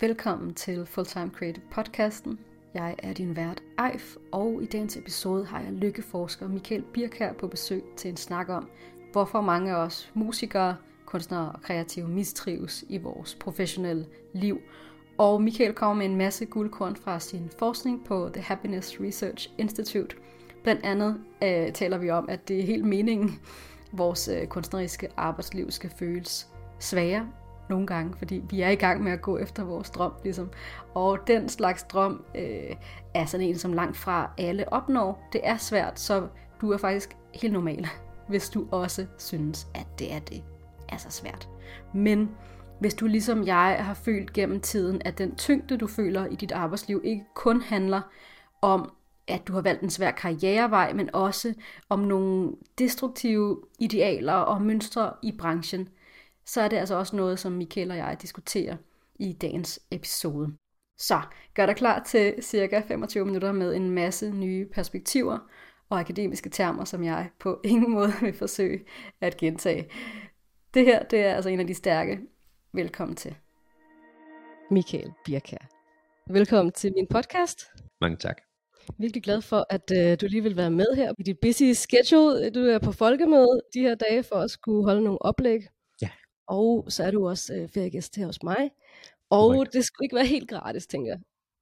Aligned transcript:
Velkommen 0.00 0.54
til 0.54 0.86
Fulltime 0.86 1.30
Creative 1.30 1.64
podcasten. 1.70 2.38
Jeg 2.74 2.94
er 2.98 3.12
din 3.12 3.36
vært 3.36 3.62
Eif, 3.92 4.16
og 4.32 4.62
i 4.62 4.66
dagens 4.66 4.96
episode 4.96 5.44
har 5.44 5.60
jeg 5.60 5.72
lykkeforsker 5.72 6.48
Michael 6.48 6.82
Birkær 6.82 7.32
på 7.32 7.46
besøg 7.46 7.82
til 7.96 8.10
en 8.10 8.16
snak 8.16 8.48
om, 8.48 8.68
hvorfor 9.12 9.40
mange 9.40 9.72
af 9.72 9.76
os 9.76 10.10
musikere, 10.14 10.76
kunstnere 11.06 11.52
og 11.52 11.62
kreative 11.62 12.08
mistrives 12.08 12.84
i 12.88 12.98
vores 12.98 13.34
professionelle 13.34 14.06
liv. 14.32 14.60
Og 15.18 15.42
Michael 15.42 15.72
kommer 15.72 15.94
med 15.94 16.06
en 16.06 16.16
masse 16.16 16.44
guldkorn 16.46 16.96
fra 16.96 17.20
sin 17.20 17.50
forskning 17.58 18.04
på 18.04 18.30
The 18.32 18.42
Happiness 18.42 19.00
Research 19.00 19.50
Institute. 19.58 20.16
Blandt 20.62 20.84
andet 20.84 21.20
øh, 21.42 21.72
taler 21.72 21.98
vi 21.98 22.10
om, 22.10 22.28
at 22.28 22.48
det 22.48 22.60
er 22.60 22.66
helt 22.66 22.84
meningen, 22.84 23.40
vores 23.92 24.28
øh, 24.28 24.46
kunstneriske 24.46 25.08
arbejdsliv 25.16 25.70
skal 25.70 25.90
føles 25.98 26.48
sværere 26.78 27.28
nogle 27.68 27.86
gange, 27.86 28.14
fordi 28.18 28.42
vi 28.50 28.60
er 28.60 28.68
i 28.68 28.74
gang 28.74 29.02
med 29.02 29.12
at 29.12 29.22
gå 29.22 29.38
efter 29.38 29.64
vores 29.64 29.90
drøm, 29.90 30.12
ligesom. 30.24 30.50
Og 30.94 31.18
den 31.26 31.48
slags 31.48 31.82
drøm 31.82 32.24
øh, 32.34 32.76
er 33.14 33.26
sådan 33.26 33.46
en, 33.46 33.58
som 33.58 33.72
langt 33.72 33.96
fra 33.96 34.30
alle 34.38 34.72
opnår. 34.72 35.28
Det 35.32 35.40
er 35.44 35.56
svært, 35.56 36.00
så 36.00 36.28
du 36.60 36.72
er 36.72 36.78
faktisk 36.78 37.16
helt 37.34 37.52
normal, 37.52 37.88
hvis 38.28 38.48
du 38.48 38.66
også 38.70 39.06
synes, 39.18 39.66
at 39.74 39.86
det 39.98 40.12
er 40.12 40.18
det 40.18 40.42
er 40.88 40.96
så 40.96 41.10
svært. 41.10 41.48
Men 41.94 42.30
hvis 42.80 42.94
du 42.94 43.06
ligesom 43.06 43.46
jeg 43.46 43.76
har 43.80 43.94
følt 43.94 44.32
gennem 44.32 44.60
tiden, 44.60 45.02
at 45.04 45.18
den 45.18 45.34
tyngde, 45.36 45.76
du 45.76 45.86
føler 45.86 46.26
i 46.26 46.34
dit 46.34 46.52
arbejdsliv, 46.52 47.00
ikke 47.04 47.24
kun 47.34 47.60
handler 47.60 48.00
om, 48.62 48.92
at 49.28 49.48
du 49.48 49.52
har 49.52 49.60
valgt 49.60 49.82
en 49.82 49.90
svær 49.90 50.10
karrierevej, 50.10 50.92
men 50.92 51.10
også 51.14 51.54
om 51.88 51.98
nogle 51.98 52.52
destruktive 52.78 53.62
idealer 53.78 54.32
og 54.32 54.62
mønstre 54.62 55.12
i 55.22 55.32
branchen, 55.38 55.88
så 56.46 56.60
er 56.60 56.68
det 56.68 56.76
altså 56.76 56.94
også 56.94 57.16
noget, 57.16 57.38
som 57.38 57.52
Michael 57.52 57.90
og 57.90 57.96
jeg 57.96 58.16
diskuterer 58.22 58.76
i 59.14 59.32
dagens 59.32 59.80
episode. 59.90 60.56
Så 60.98 61.20
gør 61.54 61.66
dig 61.66 61.76
klar 61.76 62.02
til 62.02 62.34
cirka 62.42 62.82
25 62.88 63.24
minutter 63.24 63.52
med 63.52 63.74
en 63.74 63.90
masse 63.90 64.30
nye 64.30 64.66
perspektiver 64.74 65.38
og 65.88 66.00
akademiske 66.00 66.50
termer, 66.50 66.84
som 66.84 67.04
jeg 67.04 67.30
på 67.40 67.60
ingen 67.64 67.92
måde 67.92 68.12
vil 68.20 68.34
forsøge 68.34 68.84
at 69.20 69.36
gentage. 69.36 69.90
Det 70.74 70.84
her, 70.84 71.02
det 71.02 71.20
er 71.20 71.34
altså 71.34 71.50
en 71.50 71.60
af 71.60 71.66
de 71.66 71.74
stærke. 71.74 72.20
Velkommen 72.72 73.16
til. 73.16 73.36
Michael 74.70 75.12
Birkær. 75.24 75.68
Velkommen 76.32 76.72
til 76.72 76.92
min 76.96 77.06
podcast. 77.06 77.64
Mange 78.00 78.16
tak. 78.16 78.40
Virkelig 78.98 79.22
glad 79.22 79.42
for, 79.42 79.66
at 79.70 79.90
uh, 79.90 80.20
du 80.20 80.26
lige 80.30 80.42
vil 80.42 80.56
være 80.56 80.70
med 80.70 80.96
her 80.96 81.12
i 81.18 81.22
dit 81.22 81.38
busy 81.42 81.62
schedule. 81.62 82.50
Du 82.50 82.60
er 82.60 82.78
på 82.78 82.92
folkemøde 82.92 83.60
de 83.74 83.80
her 83.80 83.94
dage 83.94 84.22
for 84.22 84.36
at 84.36 84.50
skulle 84.50 84.84
holde 84.84 85.02
nogle 85.04 85.22
oplæg 85.22 85.60
og 86.48 86.84
så 86.88 87.04
er 87.04 87.10
du 87.10 87.28
også 87.28 87.54
øh, 87.54 87.68
feriegæst 87.68 88.16
her 88.16 88.26
hos 88.26 88.42
mig. 88.42 88.70
Og 89.30 89.54
Correct. 89.54 89.72
det 89.72 89.84
skulle 89.84 90.04
ikke 90.04 90.16
være 90.16 90.26
helt 90.26 90.48
gratis, 90.48 90.86
tænker 90.86 91.12
jeg. 91.12 91.20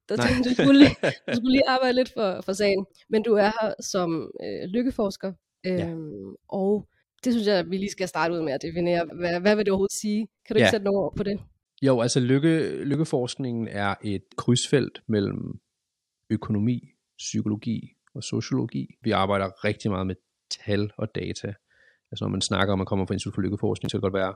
Der, 0.08 0.16
du, 0.16 0.54
skulle 0.54 0.78
lige, 0.78 0.96
du 1.28 1.34
skulle 1.36 1.52
lige 1.52 1.68
arbejde 1.68 1.94
lidt 1.96 2.12
for, 2.12 2.40
for 2.40 2.52
sagen. 2.52 2.86
Men 3.08 3.22
du 3.22 3.34
er 3.34 3.50
her 3.60 3.74
som 3.80 4.30
øh, 4.44 4.68
lykkeforsker. 4.68 5.32
Øh, 5.66 5.72
ja. 5.72 5.88
Øhm, 5.88 6.34
og 6.48 6.88
det 7.24 7.32
synes 7.32 7.46
jeg, 7.46 7.56
at 7.56 7.70
vi 7.70 7.76
lige 7.76 7.90
skal 7.90 8.08
starte 8.08 8.34
ud 8.34 8.42
med 8.42 8.52
at 8.52 8.62
definere. 8.62 9.04
Hvad, 9.04 9.40
hvad 9.40 9.56
vil 9.56 9.64
det 9.64 9.72
overhovedet 9.72 10.00
sige? 10.00 10.28
Kan 10.46 10.54
du 10.54 10.58
ikke 10.58 10.64
ja. 10.66 10.70
sætte 10.70 10.84
nogle 10.84 11.00
ord 11.00 11.16
på 11.16 11.22
det? 11.22 11.40
Jo, 11.82 12.00
altså 12.00 12.20
lykke, 12.20 12.84
lykkeforskningen 12.84 13.68
er 13.68 13.94
et 14.04 14.24
krydsfelt 14.36 15.02
mellem 15.08 15.60
økonomi, 16.30 16.80
psykologi 17.18 17.80
og 18.14 18.22
sociologi. 18.22 18.86
Vi 19.02 19.10
arbejder 19.10 19.64
rigtig 19.64 19.90
meget 19.90 20.06
med 20.06 20.14
tal 20.50 20.90
og 20.96 21.14
data. 21.14 21.54
Altså 22.10 22.24
når 22.24 22.28
man 22.28 22.40
snakker 22.40 22.72
om, 22.72 22.76
at 22.76 22.78
man 22.78 22.86
kommer 22.86 23.06
fra 23.06 23.14
Institut 23.14 23.34
for 23.34 23.42
Lykkeforskning, 23.42 23.90
så 23.90 23.94
kan 23.94 24.02
det 24.02 24.12
godt 24.12 24.20
være, 24.22 24.34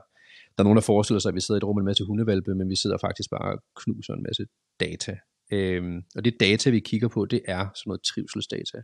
der 0.59 0.63
er 0.63 0.69
nogen, 0.69 0.81
der 0.81 0.91
forestiller 0.93 1.19
sig, 1.19 1.29
at 1.29 1.35
vi 1.35 1.41
sidder 1.41 1.57
i 1.59 1.61
et 1.63 1.67
rum 1.67 1.75
med 1.75 1.81
en 1.81 1.85
masse 1.85 2.03
hundevalpe, 2.03 2.55
men 2.55 2.69
vi 2.69 2.75
sidder 2.75 2.97
faktisk 2.97 3.29
bare 3.29 3.51
og 3.53 3.63
knuser 3.75 4.13
en 4.13 4.23
masse 4.23 4.45
data. 4.79 5.17
Øhm, 5.51 5.97
og 6.15 6.25
det 6.25 6.39
data, 6.39 6.69
vi 6.69 6.79
kigger 6.79 7.07
på, 7.07 7.25
det 7.25 7.41
er 7.45 7.63
sådan 7.75 7.89
noget 7.89 8.01
trivselsdata. 8.03 8.79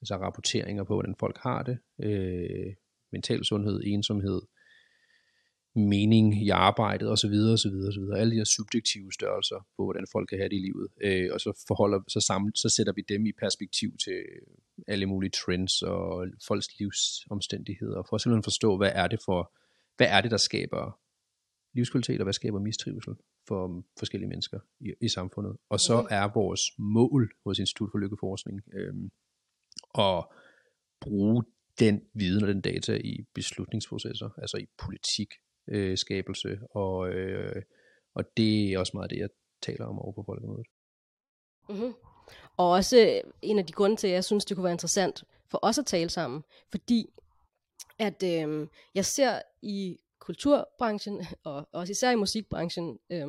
Altså 0.00 0.14
rapporteringer 0.14 0.84
på, 0.84 0.94
hvordan 0.94 1.14
folk 1.20 1.38
har 1.38 1.62
det. 1.62 1.78
Øh, 2.02 2.74
mental 3.12 3.44
sundhed, 3.44 3.80
ensomhed, 3.84 4.40
mening 5.74 6.42
i 6.46 6.48
arbejdet 6.48 7.10
osv. 7.10 7.34
osv. 7.54 7.76
osv. 7.88 8.04
Alle 8.16 8.32
de 8.32 8.36
her 8.36 8.44
subjektive 8.44 9.12
størrelser 9.12 9.66
på, 9.76 9.84
hvordan 9.84 10.06
folk 10.12 10.28
kan 10.28 10.38
have 10.38 10.48
det 10.48 10.56
i 10.56 10.64
livet. 10.68 10.88
Øh, 11.06 11.28
og 11.32 11.40
så, 11.40 11.64
forholder, 11.68 12.00
så, 12.08 12.20
sammen, 12.20 12.54
så 12.54 12.68
sætter 12.68 12.92
vi 12.92 13.02
dem 13.08 13.26
i 13.26 13.32
perspektiv 13.32 13.90
til 14.04 14.20
alle 14.88 15.06
mulige 15.06 15.30
trends 15.30 15.82
og 15.82 16.26
folks 16.48 16.68
livsomstændigheder, 16.78 18.02
for 18.08 18.14
at 18.14 18.20
simpelthen 18.20 18.50
forstå, 18.50 18.76
hvad 18.76 18.92
er 18.94 19.08
det 19.08 19.20
for 19.24 19.52
hvad 20.00 20.08
er 20.10 20.20
det, 20.20 20.30
der 20.30 20.36
skaber 20.36 20.99
livskvalitet, 21.74 22.20
og 22.20 22.24
hvad 22.24 22.32
skaber 22.32 22.60
mistrivsel 22.60 23.14
for 23.48 23.84
forskellige 23.98 24.28
mennesker 24.28 24.58
i, 24.80 24.92
i 25.00 25.08
samfundet. 25.08 25.56
Og 25.68 25.80
så 25.80 25.94
okay. 25.94 26.14
er 26.14 26.32
vores 26.34 26.60
mål 26.78 27.30
hos 27.44 27.58
Institut 27.58 27.90
for 27.92 27.98
Lykkeforskning 27.98 28.60
øh, 28.74 28.94
at 29.98 30.24
bruge 31.00 31.44
den 31.78 32.02
viden 32.14 32.42
og 32.42 32.48
den 32.48 32.60
data 32.60 32.94
i 33.04 33.24
beslutningsprocesser, 33.34 34.30
altså 34.38 34.56
i 34.56 34.66
politik 34.78 35.28
øh, 35.68 35.98
skabelse, 35.98 36.58
og, 36.70 37.08
øh, 37.08 37.62
og 38.14 38.24
det 38.36 38.72
er 38.72 38.78
også 38.78 38.90
meget 38.94 39.10
det, 39.10 39.18
jeg 39.18 39.28
taler 39.62 39.84
om 39.86 39.98
over 39.98 40.12
på 40.12 40.22
folkemødet. 40.26 40.66
Mm-hmm. 41.68 41.94
Og 42.56 42.70
også 42.70 42.98
øh, 42.98 43.32
en 43.42 43.58
af 43.58 43.66
de 43.66 43.72
grunde 43.72 43.96
til, 43.96 44.06
at 44.06 44.12
jeg 44.12 44.24
synes, 44.24 44.44
det 44.44 44.56
kunne 44.56 44.64
være 44.64 44.72
interessant 44.72 45.24
for 45.50 45.58
os 45.62 45.78
at 45.78 45.86
tale 45.86 46.10
sammen, 46.10 46.42
fordi 46.70 47.06
at 47.98 48.22
øh, 48.22 48.66
jeg 48.94 49.04
ser 49.04 49.42
i 49.62 49.98
kulturbranchen, 50.20 51.26
og 51.44 51.68
også 51.72 51.90
især 51.90 52.10
i 52.10 52.14
musikbranchen, 52.14 52.98
øh, 53.10 53.28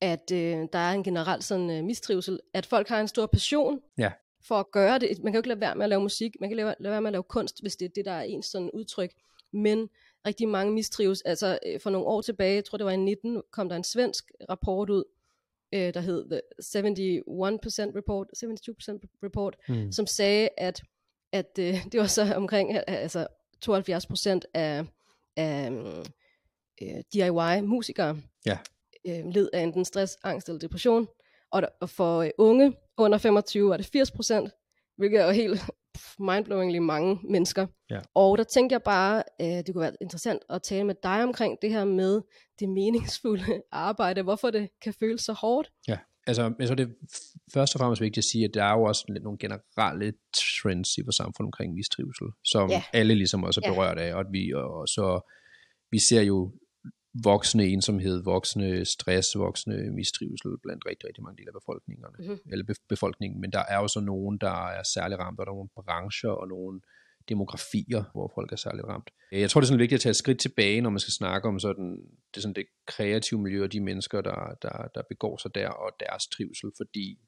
at 0.00 0.32
øh, 0.32 0.68
der 0.72 0.78
er 0.78 0.92
en 0.92 1.04
generelt 1.04 1.44
sådan 1.44 1.70
øh, 1.70 1.84
mistrivsel, 1.84 2.40
at 2.54 2.66
folk 2.66 2.88
har 2.88 3.00
en 3.00 3.08
stor 3.08 3.26
passion 3.26 3.80
ja. 3.98 4.12
for 4.42 4.54
at 4.54 4.70
gøre 4.70 4.98
det. 4.98 5.08
Man 5.18 5.32
kan 5.32 5.34
jo 5.34 5.38
ikke 5.38 5.48
lade 5.48 5.60
være 5.60 5.74
med 5.74 5.84
at 5.84 5.88
lave 5.88 6.02
musik, 6.02 6.36
man 6.40 6.50
kan 6.50 6.56
lade, 6.56 6.74
lade 6.80 6.92
være 6.92 7.00
med 7.00 7.08
at 7.08 7.12
lave 7.12 7.22
kunst, 7.22 7.62
hvis 7.62 7.76
det 7.76 7.84
er 7.84 7.90
det, 7.94 8.04
der 8.04 8.12
er 8.12 8.22
ens 8.22 8.46
sådan 8.46 8.70
udtryk. 8.70 9.12
Men 9.52 9.88
rigtig 10.26 10.48
mange 10.48 10.72
mistrives. 10.72 11.22
Altså 11.22 11.58
øh, 11.66 11.80
for 11.80 11.90
nogle 11.90 12.06
år 12.06 12.20
tilbage, 12.20 12.54
jeg 12.54 12.64
tror 12.64 12.78
det 12.78 12.86
var 12.86 12.92
i 12.92 12.96
19, 12.96 13.42
kom 13.50 13.68
der 13.68 13.76
en 13.76 13.84
svensk 13.84 14.32
rapport 14.50 14.90
ud, 14.90 15.04
øh, 15.74 15.94
der 15.94 16.00
hed 16.00 16.30
The 16.30 16.40
71% 17.90 17.96
Report, 17.96 18.26
72% 18.36 19.24
Report, 19.24 19.56
mm. 19.68 19.92
som 19.92 20.06
sagde, 20.06 20.48
at 20.56 20.82
at 21.32 21.58
øh, 21.58 21.74
det 21.92 22.00
var 22.00 22.06
så 22.06 22.34
omkring 22.34 22.88
altså 22.88 23.26
72 23.60 24.06
procent 24.06 24.46
af, 24.54 24.84
af 25.36 25.70
øh, 26.82 27.02
DIY-musikere 27.12 28.16
ja. 28.46 28.58
øh, 29.06 29.24
led 29.26 29.50
af 29.52 29.62
enten 29.62 29.84
stress, 29.84 30.16
angst 30.24 30.48
eller 30.48 30.58
depression. 30.58 31.08
Og, 31.50 31.62
og 31.80 31.90
for 31.90 32.18
øh, 32.18 32.30
unge 32.38 32.76
under 32.96 33.18
25 33.18 33.72
er 33.72 33.76
det 33.76 33.86
80 33.86 34.10
procent, 34.10 34.50
hvilket 34.96 35.20
er 35.20 35.24
jo 35.24 35.30
helt 35.30 35.60
mindblowingly 36.18 36.78
mange 36.78 37.18
mennesker. 37.22 37.66
Ja. 37.90 38.00
Og 38.14 38.38
der 38.38 38.44
tænker 38.44 38.74
jeg 38.74 38.82
bare, 38.82 39.22
øh, 39.40 39.46
det 39.46 39.72
kunne 39.72 39.82
være 39.82 39.96
interessant 40.00 40.42
at 40.48 40.62
tale 40.62 40.84
med 40.84 40.94
dig 41.02 41.22
omkring 41.22 41.58
det 41.62 41.70
her 41.70 41.84
med 41.84 42.20
det 42.58 42.68
meningsfulde 42.68 43.62
arbejde, 43.72 44.22
hvorfor 44.22 44.50
det 44.50 44.68
kan 44.82 44.94
føles 44.94 45.20
så 45.20 45.32
hårdt. 45.32 45.72
Ja 45.88 45.98
altså, 46.26 46.54
jeg 46.58 46.66
tror, 46.68 46.74
det 46.74 46.86
er 46.86 46.92
først 47.54 47.74
og 47.74 47.78
fremmest 47.78 48.02
vigtigt 48.02 48.18
at 48.18 48.30
sige, 48.30 48.44
at 48.44 48.54
der 48.54 48.64
er 48.64 48.72
jo 48.72 48.82
også 48.82 49.04
lidt 49.08 49.24
nogle 49.24 49.38
generelle 49.38 50.12
trends 50.36 50.98
i 50.98 51.02
vores 51.02 51.16
samfund 51.16 51.46
omkring 51.46 51.74
mistrivsel, 51.74 52.26
som 52.44 52.70
ja. 52.70 52.82
alle 52.92 53.14
ligesom 53.14 53.44
også 53.44 53.60
er 53.64 53.70
berørt 53.72 53.98
af, 53.98 54.14
og, 54.14 54.20
at 54.20 54.26
vi, 54.32 54.52
og 54.54 54.88
så 54.88 55.20
vi 55.90 55.98
ser 55.98 56.22
jo 56.22 56.52
voksende 57.22 57.68
ensomhed, 57.68 58.24
voksende 58.24 58.84
stress, 58.84 59.28
voksende 59.36 59.90
mistrivsel 59.90 60.50
blandt 60.62 60.86
rigtig, 60.86 61.08
rigtig 61.08 61.22
mange 61.24 61.36
dele 61.36 61.50
af 61.54 61.60
befolkningerne, 61.60 62.16
mm-hmm. 62.18 62.50
eller 62.52 62.74
befolkningen, 62.88 63.40
men 63.40 63.52
der 63.52 63.64
er 63.68 63.78
jo 63.82 63.88
så 63.88 64.00
nogen, 64.00 64.38
der 64.38 64.70
er 64.78 64.82
særlig 64.94 65.18
ramt, 65.18 65.40
og 65.40 65.46
der 65.46 65.52
er 65.52 65.56
nogle 65.56 65.74
brancher 65.76 66.30
og 66.30 66.48
nogle 66.48 66.80
demografier, 67.30 68.02
hvor 68.12 68.32
folk 68.34 68.52
er 68.52 68.56
særligt 68.56 68.86
ramt. 68.86 69.10
Jeg 69.32 69.50
tror, 69.50 69.60
det 69.60 69.66
er 69.66 69.68
sådan 69.68 69.80
vigtigt 69.80 69.98
at 69.98 70.02
tage 70.02 70.10
et 70.10 70.16
skridt 70.16 70.40
tilbage, 70.40 70.80
når 70.80 70.90
man 70.90 71.00
skal 71.00 71.12
snakke 71.12 71.48
om 71.48 71.58
sådan, 71.58 71.88
det, 72.34 72.42
sådan 72.42 72.54
det 72.54 72.66
kreative 72.86 73.40
miljø 73.40 73.62
og 73.64 73.72
de 73.72 73.80
mennesker, 73.80 74.20
der, 74.20 74.40
der, 74.62 74.88
der 74.94 75.02
begår 75.08 75.36
sig 75.36 75.54
der, 75.54 75.68
og 75.68 75.90
deres 76.00 76.26
trivsel, 76.26 76.70
fordi 76.76 77.18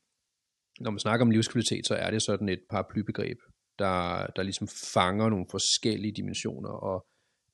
når 0.80 0.90
man 0.90 0.98
snakker 0.98 1.26
om 1.26 1.30
livskvalitet, 1.30 1.86
så 1.86 1.94
er 1.94 2.10
det 2.10 2.22
sådan 2.22 2.48
et 2.48 2.60
paraplybegreb, 2.70 3.38
der, 3.78 4.26
der 4.36 4.42
ligesom 4.42 4.68
fanger 4.94 5.28
nogle 5.28 5.46
forskellige 5.50 6.12
dimensioner, 6.12 6.70
og 6.70 7.06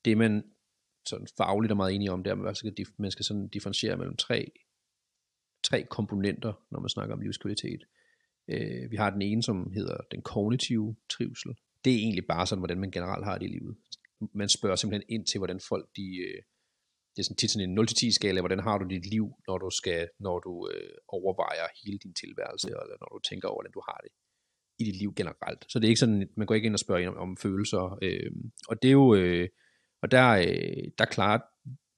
det 0.05 0.17
man 0.17 0.43
sådan 1.05 1.27
fagligt 1.37 1.71
er 1.71 1.75
meget 1.75 1.95
enige 1.95 2.11
om, 2.11 2.23
det 2.23 2.31
er, 2.31 2.35
at 2.35 2.99
man 2.99 3.11
skal, 3.11 3.25
sådan 3.25 3.47
differentiere 3.47 3.97
mellem 3.97 4.15
tre, 4.15 4.51
tre 5.63 5.83
komponenter, 5.83 6.53
når 6.71 6.79
man 6.79 6.89
snakker 6.89 7.15
om 7.15 7.21
livskvalitet. 7.21 7.81
Øh, 8.49 8.91
vi 8.91 8.95
har 8.95 9.09
den 9.09 9.21
ene, 9.21 9.43
som 9.43 9.71
hedder 9.71 9.97
den 10.11 10.21
kognitive 10.21 10.95
trivsel, 11.09 11.51
det 11.83 11.91
er 11.93 11.97
egentlig 11.97 12.25
bare 12.27 12.47
sådan, 12.47 12.59
hvordan 12.59 12.79
man 12.79 12.91
generelt 12.91 13.25
har 13.25 13.37
det 13.37 13.45
i 13.45 13.53
livet. 13.57 13.77
Man 14.33 14.49
spørger 14.49 14.75
simpelthen 14.75 15.09
ind 15.15 15.25
til, 15.25 15.37
hvordan 15.39 15.59
folk 15.69 15.85
de, 15.95 16.07
øh, 16.27 16.41
det 17.13 17.19
er 17.21 17.27
sådan 17.27 17.41
tit 17.41 17.51
sådan 17.51 17.69
en 17.69 17.79
0-10 17.79 18.11
skala, 18.19 18.41
hvordan 18.41 18.59
har 18.67 18.77
du 18.77 18.85
dit 18.95 19.05
liv, 19.15 19.25
når 19.47 19.57
du 19.57 19.69
skal, 19.79 20.09
når 20.19 20.39
du 20.39 20.69
øh, 20.73 20.95
overvejer 21.07 21.67
hele 21.83 21.97
din 22.03 22.13
tilværelse, 22.13 22.67
eller 22.67 22.97
når 23.01 23.09
du 23.15 23.19
tænker 23.29 23.47
over, 23.47 23.57
hvordan 23.57 23.77
du 23.77 23.83
har 23.89 23.99
det 24.05 24.11
i 24.79 24.83
dit 24.83 24.97
liv 25.01 25.13
generelt. 25.15 25.61
Så 25.71 25.79
det 25.79 25.85
er 25.85 25.93
ikke 25.93 26.05
sådan, 26.05 26.29
man 26.37 26.47
går 26.47 26.55
ikke 26.55 26.65
ind 26.65 26.79
og 26.79 26.79
spørger 26.79 27.09
om, 27.09 27.17
om 27.17 27.37
følelser, 27.37 27.97
øh, 28.01 28.31
og 28.69 28.75
det 28.81 28.87
er 28.87 28.97
jo, 29.01 29.15
øh, 29.15 29.47
og 30.01 30.11
der, 30.11 30.27
øh, 30.29 30.83
der 30.97 31.05
klarer 31.05 31.39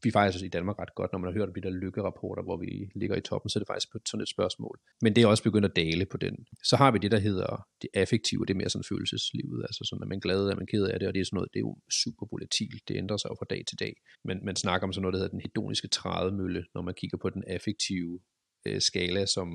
vi 0.03 0.07
er 0.09 0.13
faktisk 0.13 0.45
i 0.45 0.47
Danmark 0.47 0.79
ret 0.79 0.95
godt, 0.95 1.11
når 1.11 1.19
man 1.19 1.27
har 1.27 1.39
hørt 1.39 1.55
de 1.55 1.61
der 1.61 1.69
lykkerapporter, 1.69 2.43
hvor 2.43 2.57
vi 2.57 2.91
ligger 2.95 3.15
i 3.15 3.21
toppen, 3.21 3.49
så 3.49 3.59
er 3.59 3.61
det 3.61 3.67
faktisk 3.67 3.91
på 3.91 3.97
sådan 4.05 4.21
et 4.21 4.29
spørgsmål. 4.29 4.79
Men 5.01 5.15
det 5.15 5.21
er 5.23 5.27
også 5.27 5.43
begyndt 5.43 5.65
at 5.65 5.75
dale 5.75 6.05
på 6.05 6.17
den. 6.17 6.35
Så 6.63 6.75
har 6.75 6.91
vi 6.91 6.97
det, 6.97 7.11
der 7.11 7.19
hedder 7.19 7.67
det 7.81 7.89
affektive, 7.93 8.45
det 8.45 8.53
er 8.53 8.57
mere 8.57 8.69
sådan 8.69 8.89
følelseslivet, 8.93 9.61
altså 9.69 9.81
sådan, 9.89 10.03
at 10.03 10.09
man 10.09 10.17
er 10.17 10.25
glad, 10.27 10.49
at 10.49 10.57
man 10.57 10.67
ked 10.67 10.83
af 10.83 10.99
det, 10.99 11.07
og 11.07 11.13
det 11.13 11.21
er 11.21 11.25
sådan 11.25 11.37
noget, 11.37 11.53
det 11.53 11.59
er 11.59 11.67
jo 11.69 11.77
super 12.03 12.25
volatilt, 12.31 12.87
det 12.87 12.97
ændrer 12.97 13.17
sig 13.17 13.29
jo 13.29 13.35
fra 13.39 13.49
dag 13.49 13.61
til 13.69 13.79
dag. 13.79 13.93
Men 14.27 14.45
man 14.45 14.55
snakker 14.55 14.87
om 14.87 14.93
sådan 14.93 15.01
noget, 15.01 15.13
der 15.13 15.19
hedder 15.19 15.35
den 15.37 15.45
hedoniske 15.45 15.87
trædemølle, 15.87 16.65
når 16.75 16.81
man 16.81 16.93
kigger 16.93 17.17
på 17.17 17.29
den 17.29 17.43
affektive 17.47 18.19
øh, 18.67 18.81
skala, 18.81 19.25
som 19.25 19.47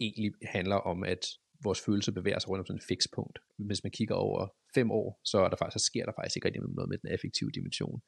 egentlig 0.00 0.32
handler 0.42 0.76
om, 0.76 1.04
at 1.04 1.22
vores 1.64 1.80
følelse 1.80 2.12
bevæger 2.12 2.38
sig 2.38 2.48
rundt 2.48 2.60
om 2.60 2.66
sådan 2.66 2.78
et 2.78 2.88
fikspunkt. 2.88 3.38
Hvis 3.68 3.84
man 3.84 3.90
kigger 3.90 4.14
over 4.14 4.48
fem 4.74 4.90
år, 4.90 5.20
så, 5.24 5.38
er 5.38 5.48
der 5.48 5.56
faktisk, 5.56 5.78
så 5.82 5.86
sker 5.86 6.04
der 6.04 6.12
faktisk 6.18 6.36
ikke 6.36 6.46
rigtig 6.46 6.62
noget 6.62 6.88
med 6.88 6.98
den 6.98 7.10
affektive 7.14 7.50
dimension. 7.50 8.00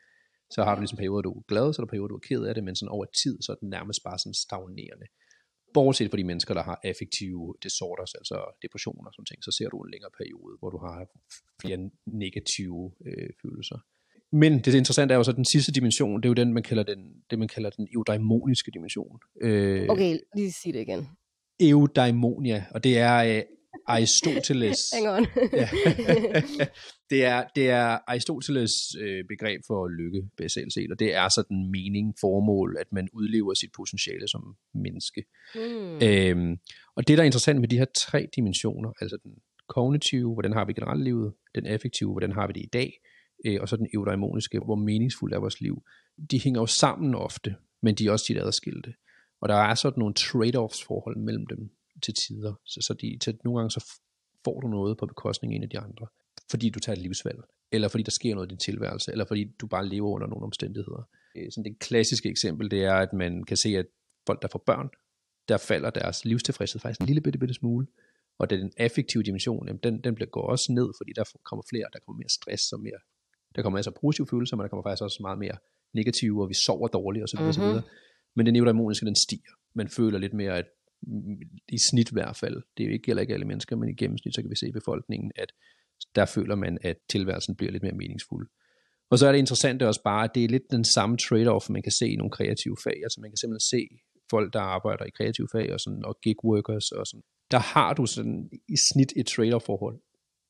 Så 0.51 0.65
har 0.65 0.75
du 0.75 0.81
ligesom 0.81 0.99
perioder, 0.99 1.23
du 1.23 1.33
er 1.33 1.43
glad, 1.49 1.73
så 1.73 1.83
er 1.83 1.85
der 1.85 1.91
perioder, 1.91 2.09
du 2.09 2.15
er 2.15 2.29
ked 2.29 2.43
af 2.45 2.55
det, 2.55 2.65
men 2.65 2.77
sådan 2.77 2.95
over 2.97 3.05
tid, 3.23 3.43
så 3.43 3.53
er 3.53 3.57
den 3.57 3.71
nærmest 3.71 4.01
bare 4.05 4.19
sådan 4.19 4.35
stagnerende. 4.35 5.07
Bortset 5.75 6.11
fra 6.11 6.17
de 6.17 6.25
mennesker, 6.25 6.55
der 6.55 6.63
har 6.63 6.81
affektive 6.85 7.55
disorders, 7.63 8.15
altså 8.15 8.37
depressioner 8.63 9.09
og 9.09 9.15
sådan 9.15 9.25
ting, 9.25 9.45
så 9.45 9.53
ser 9.59 9.69
du 9.69 9.77
en 9.83 9.91
længere 9.91 10.11
periode, 10.19 10.55
hvor 10.59 10.71
du 10.71 10.79
har 10.79 11.07
flere 11.63 11.91
negative 12.07 12.93
øh, 13.07 13.31
følelser. 13.43 13.79
Men 14.33 14.53
det 14.59 14.75
interessante 14.75 15.13
er 15.15 15.19
jo 15.19 15.25
så 15.25 15.33
den 15.33 15.45
sidste 15.45 15.73
dimension, 15.73 16.21
det 16.21 16.25
er 16.25 16.31
jo 16.31 16.35
den, 16.43 16.53
man 16.53 16.63
kalder 16.63 16.83
den, 16.83 17.01
det 17.31 17.39
man 17.39 17.49
kalder 17.49 17.71
den 17.71 17.89
eudaimoniske 17.95 18.71
dimension. 18.71 19.21
Øh, 19.41 19.87
okay, 19.89 20.19
lige 20.37 20.53
sig 20.53 20.73
det 20.75 20.81
igen. 20.81 21.09
Eudaimonia, 21.61 22.65
og 22.71 22.85
det 22.85 22.99
er 22.99 23.17
øh, 23.37 23.43
Aristoteles. 23.87 24.79
Hang 24.95 25.09
on. 25.09 25.27
det, 27.11 27.25
er, 27.25 27.45
det 27.57 27.71
er 27.71 27.99
Aristoteles 28.07 28.73
øh, 29.01 29.25
begreb 29.29 29.61
for 29.67 29.89
lykke, 29.89 30.23
basalt 30.37 30.73
set, 30.73 30.91
og 30.93 30.99
det 30.99 31.15
er 31.15 31.29
sådan 31.29 31.71
mening, 31.71 32.15
formål, 32.21 32.77
at 32.81 32.87
man 32.93 33.09
udlever 33.13 33.55
sit 33.55 33.71
potentiale 33.77 34.29
som 34.29 34.57
menneske. 34.75 35.25
Mm. 35.55 35.99
Øhm, 36.03 36.59
og 36.97 37.09
det, 37.09 37.19
der 37.19 37.23
er 37.23 37.27
interessant 37.27 37.61
med 37.61 37.69
de 37.69 37.79
her 37.79 37.87
tre 37.97 38.29
dimensioner, 38.37 38.93
altså 39.01 39.19
den 39.25 39.33
kognitive, 39.69 40.33
hvordan 40.33 40.53
har 40.53 40.65
vi 40.65 40.73
generelt 40.73 41.05
livet, 41.05 41.33
den 41.55 41.67
affektive, 41.67 42.11
hvordan 42.11 42.33
har 42.33 42.47
vi 42.47 42.53
det 42.53 42.63
i 42.63 42.71
dag, 42.73 42.93
øh, 43.47 43.59
og 43.61 43.69
så 43.69 43.77
den 43.77 43.89
eudaimoniske, 43.95 44.59
hvor 44.59 44.77
meningsfuldt 44.77 45.35
er 45.35 45.41
vores 45.41 45.61
liv, 45.61 45.83
de 46.31 46.41
hænger 46.41 46.61
jo 46.61 46.67
sammen 46.67 47.15
ofte, 47.15 47.55
men 47.83 47.95
de 47.95 48.07
er 48.07 48.13
også 48.13 48.27
tit 48.27 48.39
adskilte. 48.39 48.95
Og 49.41 49.49
der 49.49 49.55
er 49.55 49.75
sådan 49.75 49.99
nogle 49.99 50.15
trade-offs 50.15 50.85
forhold 50.87 51.17
mellem 51.17 51.47
dem 51.47 51.71
til 52.01 52.15
tider. 52.15 52.55
Så, 52.65 52.81
så 52.87 52.95
de, 52.95 53.19
til, 53.21 53.39
nogle 53.45 53.59
gange 53.59 53.71
så 53.71 53.85
får 54.45 54.61
du 54.61 54.69
noget 54.69 54.99
på 54.99 55.07
bekostning 55.07 55.53
af 55.53 55.57
en 55.57 55.63
af 55.63 55.69
de 55.69 55.79
andre, 55.79 56.07
fordi 56.51 56.71
du 56.71 56.79
tager 56.81 56.97
et 56.97 57.03
livsvalg, 57.03 57.39
eller 57.73 57.89
fordi 57.89 58.03
der 58.03 58.11
sker 58.11 58.35
noget 58.35 58.49
i 58.49 58.51
din 58.51 58.59
tilværelse, 58.59 59.13
eller 59.13 59.25
fordi 59.25 59.45
du 59.61 59.67
bare 59.67 59.87
lever 59.87 60.11
under 60.11 60.27
nogle 60.27 60.45
omstændigheder. 60.45 61.09
Øh, 61.37 61.53
sådan 61.53 61.73
det 61.73 61.79
klassiske 61.79 62.29
eksempel, 62.29 62.71
det 62.71 62.85
er, 62.85 62.95
at 62.95 63.13
man 63.13 63.45
kan 63.45 63.57
se, 63.57 63.69
at 63.69 63.87
folk, 64.27 64.43
der 64.43 64.49
får 64.53 64.63
børn, 64.67 64.89
der 65.49 65.59
falder 65.59 65.91
deres 65.91 66.25
livstilfredshed 66.25 66.81
faktisk 66.81 67.01
en 67.01 67.07
lille 67.07 67.21
bitte, 67.21 67.39
bitte 67.39 67.55
smule, 67.55 67.87
og 68.39 68.51
den 68.51 68.73
affektive 68.77 69.23
dimension, 69.23 69.67
jamen 69.67 69.81
den, 69.83 70.05
den 70.05 70.15
bliver, 70.15 70.29
går 70.29 70.43
også 70.43 70.73
ned, 70.73 70.89
fordi 70.99 71.13
der 71.17 71.25
kommer 71.45 71.63
flere, 71.71 71.87
der 71.93 71.99
kommer 71.99 72.19
mere 72.19 72.29
stress 72.29 72.73
og 72.73 72.81
mere, 72.81 73.01
der 73.55 73.63
kommer 73.63 73.77
masser 73.79 73.91
af 73.91 74.01
positive 74.01 74.27
følelser, 74.27 74.57
men 74.57 74.63
der 74.63 74.69
kommer 74.69 74.83
faktisk 74.83 75.03
også 75.03 75.19
meget 75.21 75.39
mere 75.39 75.57
negative, 75.95 76.43
og 76.43 76.49
vi 76.49 76.55
sover 76.55 76.89
dårligt 76.89 77.25
osv. 77.25 77.39
Mm-hmm. 77.39 77.49
osv. 77.49 77.83
Men 78.37 78.47
den 78.47 78.53
neuroimmuniske, 78.53 79.07
den 79.07 79.17
stiger. 79.17 79.53
Man 79.75 79.89
føler 79.89 80.19
lidt 80.19 80.35
mere, 80.35 80.59
at 80.59 80.67
i 81.69 81.79
snit 81.91 82.11
i 82.11 82.15
hvert 82.15 82.37
fald, 82.37 82.63
det 82.77 82.83
er 82.83 82.89
jo 82.89 82.93
ikke, 82.93 83.03
gælder 83.03 83.21
ikke 83.21 83.35
alle 83.35 83.47
mennesker, 83.47 83.77
men 83.77 83.89
i 83.89 83.95
gennemsnit, 83.95 84.35
så 84.35 84.43
kan 84.43 84.51
vi 84.51 84.57
se 84.57 84.69
i 84.69 84.73
befolkningen, 84.73 85.33
at 85.37 85.53
der 86.15 86.25
føler 86.25 86.55
man, 86.55 86.79
at 86.83 86.97
tilværelsen 87.09 87.57
bliver 87.57 87.73
lidt 87.73 87.83
mere 87.83 87.93
meningsfuld. 87.93 88.49
Og 89.11 89.19
så 89.19 89.27
er 89.27 89.33
det 89.33 89.39
interessant 89.39 89.83
også 89.83 90.03
bare, 90.05 90.25
at 90.25 90.31
det 90.35 90.45
er 90.45 90.49
lidt 90.49 90.71
den 90.71 90.85
samme 90.85 91.17
trade-off, 91.23 91.73
man 91.73 91.83
kan 91.83 91.93
se 91.93 92.09
i 92.09 92.17
nogle 92.17 92.31
kreative 92.31 92.77
fag. 92.85 92.99
Altså 93.03 93.21
man 93.21 93.31
kan 93.31 93.37
simpelthen 93.37 93.69
se 93.75 93.83
folk, 94.31 94.53
der 94.53 94.61
arbejder 94.61 95.05
i 95.05 95.11
kreative 95.11 95.49
fag 95.53 95.73
og, 95.73 95.81
sådan, 95.81 96.05
og 96.05 96.21
gig 96.23 96.37
workers 96.45 96.93
og 96.93 97.07
sådan. 97.07 97.23
Der 97.51 97.59
har 97.59 97.95
du 97.95 98.07
sådan 98.07 98.51
i 98.69 98.77
snit 98.89 99.13
et 99.17 99.29
trade-off 99.29 99.67
forhold 99.67 100.01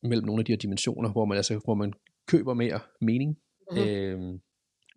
mellem 0.03 0.25
nogle 0.25 0.41
af 0.41 0.45
de 0.45 0.51
her 0.51 0.57
dimensioner, 0.57 1.11
hvor 1.11 1.25
man, 1.25 1.37
altså, 1.37 1.61
hvor 1.65 1.73
man 1.73 1.93
køber 2.27 2.53
mere 2.53 2.79
mening. 3.01 3.37
Mm-hmm. 3.71 3.87
Øhm, 3.87 4.41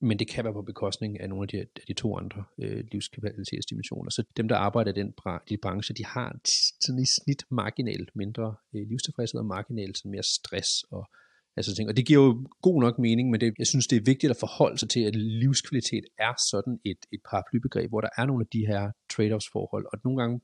men 0.05 0.19
det 0.19 0.29
kan 0.29 0.45
være 0.45 0.53
på 0.53 0.63
bekostning 0.63 1.21
af 1.21 1.29
nogle 1.29 1.45
af 1.45 1.49
de, 1.49 1.59
af 1.59 1.67
de 1.89 1.93
to 1.93 2.17
andre 2.17 2.45
øh, 2.59 2.85
livskvalitetsdimensioner. 2.93 4.11
Så 4.11 4.25
dem, 4.37 4.49
der 4.49 4.57
arbejder 4.57 4.91
i 4.91 4.95
den 4.95 5.13
bra- 5.21 5.45
de 5.49 5.57
branche, 5.57 5.95
de 5.95 6.05
har 6.05 6.37
sådan 6.81 7.03
i 7.03 7.07
snit 7.07 7.45
marginalt 7.51 8.11
mindre 8.17 8.55
øh, 8.75 8.89
livstilfredshed 8.89 9.41
og 9.41 9.47
marginalt 9.47 9.99
sådan 9.99 10.11
mere 10.11 10.23
stress 10.23 10.83
og 10.91 11.11
altså 11.57 11.75
ting. 11.75 11.89
Og 11.89 11.97
det 11.97 12.07
giver 12.07 12.25
jo 12.25 12.49
god 12.63 12.81
nok 12.81 12.99
mening, 12.99 13.31
men 13.31 13.41
det, 13.41 13.55
jeg 13.59 13.67
synes, 13.67 13.87
det 13.87 13.97
er 13.97 14.05
vigtigt 14.05 14.31
at 14.31 14.37
forholde 14.37 14.79
sig 14.79 14.89
til, 14.89 15.01
at 15.01 15.17
livskvalitet 15.17 16.05
er 16.19 16.35
sådan 16.51 16.81
et, 16.85 16.99
et 17.13 17.21
paraplybegreb, 17.31 17.89
hvor 17.91 18.01
der 18.01 18.09
er 18.19 18.27
nogle 18.27 18.43
af 18.43 18.47
de 18.53 18.67
her 18.67 18.91
trade-offs 19.13 19.51
forhold, 19.53 19.87
og 19.93 20.01
nogle 20.05 20.21
gange 20.21 20.41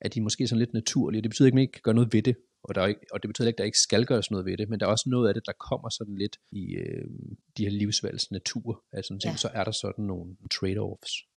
er 0.00 0.08
de 0.08 0.20
måske 0.20 0.48
sådan 0.48 0.58
lidt 0.58 0.72
naturlige. 0.72 1.22
Det 1.22 1.30
betyder 1.30 1.46
ikke, 1.46 1.54
at 1.54 1.56
man 1.56 1.62
ikke 1.62 1.72
kan 1.72 1.82
gøre 1.84 1.94
noget 1.94 2.12
ved 2.12 2.22
det, 2.22 2.36
og, 2.64 2.74
der 2.74 2.82
er 2.82 2.86
ikke, 2.86 3.06
og 3.12 3.22
det 3.22 3.28
betyder 3.28 3.48
ikke, 3.48 3.54
at 3.54 3.58
der 3.58 3.64
ikke 3.64 3.78
skal 3.78 4.06
gøres 4.06 4.30
noget 4.30 4.46
ved 4.46 4.56
det, 4.56 4.68
men 4.68 4.80
der 4.80 4.86
er 4.86 4.90
også 4.90 5.08
noget 5.08 5.28
af 5.28 5.34
det, 5.34 5.46
der 5.46 5.52
kommer 5.52 5.88
sådan 5.88 6.16
lidt 6.18 6.38
i 6.52 6.74
øh, 6.74 7.04
de 7.56 7.64
her 7.64 7.70
livsvalgs 7.70 8.30
natur, 8.30 8.84
altså 8.92 9.18
ja. 9.24 9.36
så 9.36 9.50
er 9.54 9.64
der 9.64 9.70
sådan 9.70 10.04
nogle 10.04 10.36
trade-offs. 10.54 11.28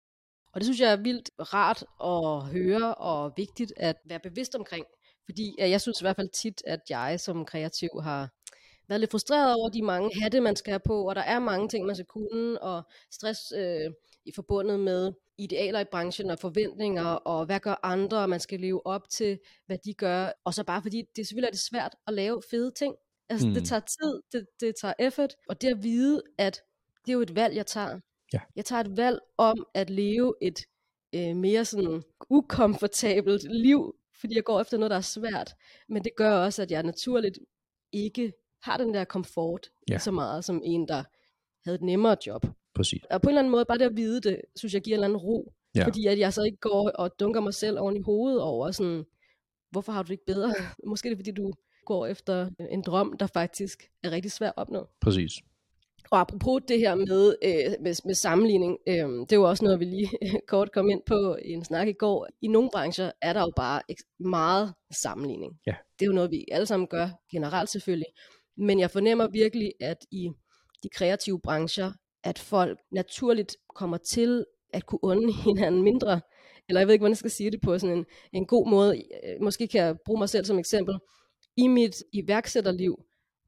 Og 0.51 0.61
det 0.61 0.65
synes 0.65 0.79
jeg 0.79 0.91
er 0.91 0.95
vildt 0.95 1.29
rart 1.39 1.83
at 2.03 2.51
høre, 2.51 2.95
og 2.95 3.33
vigtigt 3.37 3.73
at 3.77 3.95
være 4.05 4.19
bevidst 4.19 4.55
omkring, 4.55 4.85
fordi 5.25 5.55
jeg 5.57 5.81
synes 5.81 6.01
i 6.01 6.03
hvert 6.03 6.15
fald 6.15 6.29
tit, 6.29 6.61
at 6.67 6.79
jeg 6.89 7.19
som 7.19 7.45
kreativ 7.45 7.89
har 8.03 8.29
været 8.87 8.99
lidt 8.99 9.11
frustreret 9.11 9.55
over 9.55 9.69
de 9.69 9.81
mange 9.81 10.21
hatte, 10.21 10.41
man 10.41 10.55
skal 10.55 10.71
have 10.71 10.81
på, 10.85 11.09
og 11.09 11.15
der 11.15 11.21
er 11.21 11.39
mange 11.39 11.69
ting, 11.69 11.85
man 11.85 11.95
skal 11.95 12.05
kunne, 12.05 12.61
og 12.61 12.83
stress 13.11 13.53
øh, 13.55 13.91
i 14.25 14.31
forbundet 14.35 14.79
med 14.79 15.13
idealer 15.37 15.79
i 15.79 15.85
branchen 15.91 16.29
og 16.29 16.39
forventninger, 16.39 17.05
og 17.05 17.45
hvad 17.45 17.59
gør 17.59 17.79
andre, 17.83 18.17
og 18.17 18.29
man 18.29 18.39
skal 18.39 18.59
leve 18.59 18.87
op 18.87 19.09
til, 19.09 19.39
hvad 19.65 19.77
de 19.85 19.93
gør. 19.93 20.31
Og 20.45 20.53
så 20.53 20.63
bare 20.63 20.81
fordi, 20.81 21.03
det 21.15 21.27
selvfølgelig 21.27 21.47
er 21.47 21.51
det 21.51 21.59
svært 21.59 21.95
at 22.07 22.13
lave 22.13 22.41
fede 22.49 22.71
ting. 22.71 22.95
Altså, 23.29 23.47
mm. 23.47 23.53
det 23.53 23.65
tager 23.65 23.79
tid, 23.79 24.21
det, 24.31 24.47
det 24.59 24.75
tager 24.81 24.93
effort, 24.99 25.35
og 25.49 25.61
det 25.61 25.67
at 25.67 25.83
vide, 25.83 26.21
at 26.37 26.61
det 27.05 27.11
er 27.11 27.13
jo 27.13 27.21
et 27.21 27.35
valg, 27.35 27.55
jeg 27.55 27.65
tager. 27.65 27.99
Ja. 28.33 28.39
Jeg 28.55 28.65
tager 28.65 28.79
et 28.79 28.97
valg 28.97 29.19
om 29.37 29.67
at 29.73 29.89
leve 29.89 30.33
et 30.41 30.59
øh, 31.15 31.35
mere 31.35 31.65
sådan 31.65 32.03
ukomfortabelt 32.29 33.43
liv, 33.51 33.95
fordi 34.19 34.35
jeg 34.35 34.43
går 34.43 34.61
efter 34.61 34.77
noget, 34.77 34.91
der 34.91 34.97
er 34.97 35.01
svært. 35.01 35.53
Men 35.89 36.03
det 36.03 36.11
gør 36.17 36.31
også, 36.31 36.61
at 36.61 36.71
jeg 36.71 36.83
naturligt 36.83 37.39
ikke 37.91 38.33
har 38.61 38.77
den 38.77 38.93
der 38.93 39.03
komfort 39.03 39.69
ja. 39.89 39.97
så 39.97 40.11
meget 40.11 40.45
som 40.45 40.61
en, 40.63 40.87
der 40.87 41.03
havde 41.67 41.75
et 41.75 41.81
nemmere 41.81 42.17
job. 42.27 42.45
Præcis. 42.75 43.01
Og 43.11 43.21
på 43.21 43.29
en 43.29 43.31
eller 43.31 43.39
anden 43.39 43.51
måde, 43.51 43.65
bare 43.65 43.77
det 43.77 43.85
at 43.85 43.95
vide 43.95 44.21
det, 44.21 44.41
synes 44.55 44.73
jeg 44.73 44.81
giver 44.81 44.97
en 44.97 45.03
eller 45.03 45.07
anden 45.07 45.17
ro. 45.17 45.53
Ja. 45.75 45.85
Fordi 45.85 46.07
at 46.07 46.19
jeg 46.19 46.33
så 46.33 46.43
ikke 46.43 46.57
går 46.57 46.89
og 46.89 47.19
dunker 47.19 47.41
mig 47.41 47.53
selv 47.53 47.79
oven 47.79 47.97
i 47.97 48.01
hovedet 48.01 48.41
over 48.41 48.71
sådan, 48.71 49.03
hvorfor 49.71 49.91
har 49.91 50.03
du 50.03 50.07
det 50.07 50.13
ikke 50.13 50.25
bedre? 50.25 50.53
Måske 50.91 51.09
det 51.09 51.13
er 51.13 51.17
fordi, 51.17 51.31
du 51.31 51.53
går 51.85 52.05
efter 52.05 52.49
en 52.71 52.81
drøm, 52.81 53.17
der 53.19 53.27
faktisk 53.27 53.83
er 54.03 54.11
rigtig 54.11 54.31
svær 54.31 54.47
at 54.47 54.53
opnå. 54.57 54.87
Præcis. 55.01 55.31
Og 56.11 56.19
apropos 56.19 56.61
det 56.67 56.79
her 56.79 56.95
med, 56.95 57.35
øh, 57.43 57.83
med, 57.83 58.05
med 58.05 58.13
sammenligning, 58.13 58.77
øh, 58.87 59.09
det 59.29 59.31
jo 59.33 59.43
også 59.43 59.63
noget, 59.63 59.79
vi 59.79 59.85
lige 59.85 60.09
kort 60.51 60.71
kom 60.71 60.89
ind 60.89 61.01
på 61.05 61.37
i 61.45 61.51
en 61.51 61.65
snak 61.65 61.87
i 61.87 61.93
går. 61.93 62.27
I 62.41 62.47
nogle 62.47 62.69
brancher 62.73 63.11
er 63.21 63.33
der 63.33 63.41
jo 63.41 63.51
bare 63.55 63.81
meget 64.19 64.73
sammenligning. 65.03 65.59
Ja. 65.67 65.75
Det 65.99 66.05
er 66.05 66.09
jo 66.09 66.13
noget, 66.13 66.31
vi 66.31 66.45
alle 66.51 66.65
sammen 66.65 66.87
gør 66.87 67.09
generelt 67.31 67.69
selvfølgelig. 67.69 68.07
Men 68.57 68.79
jeg 68.79 68.91
fornemmer 68.91 69.27
virkelig, 69.27 69.71
at 69.81 69.97
i 70.11 70.29
de 70.87 70.97
kreative 70.97 71.39
brancher, 71.41 71.91
at 72.23 72.39
folk 72.39 72.79
naturligt 72.91 73.55
kommer 73.75 73.97
til 73.97 74.45
at 74.73 74.85
kunne 74.85 75.03
unde 75.03 75.33
hinanden 75.45 75.83
mindre. 75.83 76.21
Eller 76.69 76.79
jeg 76.81 76.87
ved 76.87 76.93
ikke, 76.93 77.01
hvordan 77.01 77.11
jeg 77.11 77.17
skal 77.17 77.31
sige 77.31 77.51
det 77.51 77.61
på 77.61 77.79
sådan 77.79 77.97
en, 77.97 78.05
en 78.33 78.45
god 78.45 78.69
måde. 78.69 78.97
Øh, 78.97 79.41
måske 79.41 79.67
kan 79.67 79.81
jeg 79.81 79.95
bruge 80.05 80.19
mig 80.19 80.29
selv 80.29 80.45
som 80.45 80.59
eksempel. 80.59 80.95
I 81.57 81.67
mit 81.67 82.03
iværksætterliv, 82.13 82.95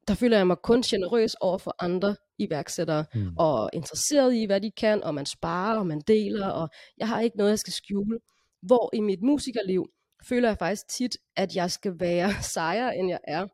der 0.08 0.14
føler 0.14 0.36
jeg 0.36 0.46
mig 0.46 0.56
kun 0.62 0.82
generøs 0.82 1.34
over 1.34 1.58
for 1.58 1.74
andre 1.78 2.16
iværksættere, 2.38 3.04
mm. 3.14 3.36
og 3.38 3.70
interesseret 3.72 4.34
i, 4.34 4.44
hvad 4.44 4.60
de 4.60 4.70
kan, 4.70 5.02
og 5.02 5.14
man 5.14 5.26
sparer, 5.26 5.78
og 5.78 5.86
man 5.86 6.00
deler, 6.00 6.46
og 6.46 6.68
jeg 6.98 7.08
har 7.08 7.20
ikke 7.20 7.36
noget, 7.36 7.50
jeg 7.50 7.58
skal 7.58 7.72
skjule. 7.72 8.18
Hvor 8.62 8.90
i 8.94 9.00
mit 9.00 9.22
musikerliv, 9.22 9.86
føler 10.28 10.48
jeg 10.48 10.58
faktisk 10.58 10.88
tit, 10.88 11.16
at 11.36 11.56
jeg 11.56 11.70
skal 11.70 12.00
være 12.00 12.42
sejere, 12.54 12.96
end 12.96 13.08
jeg 13.08 13.20
er. 13.24 13.46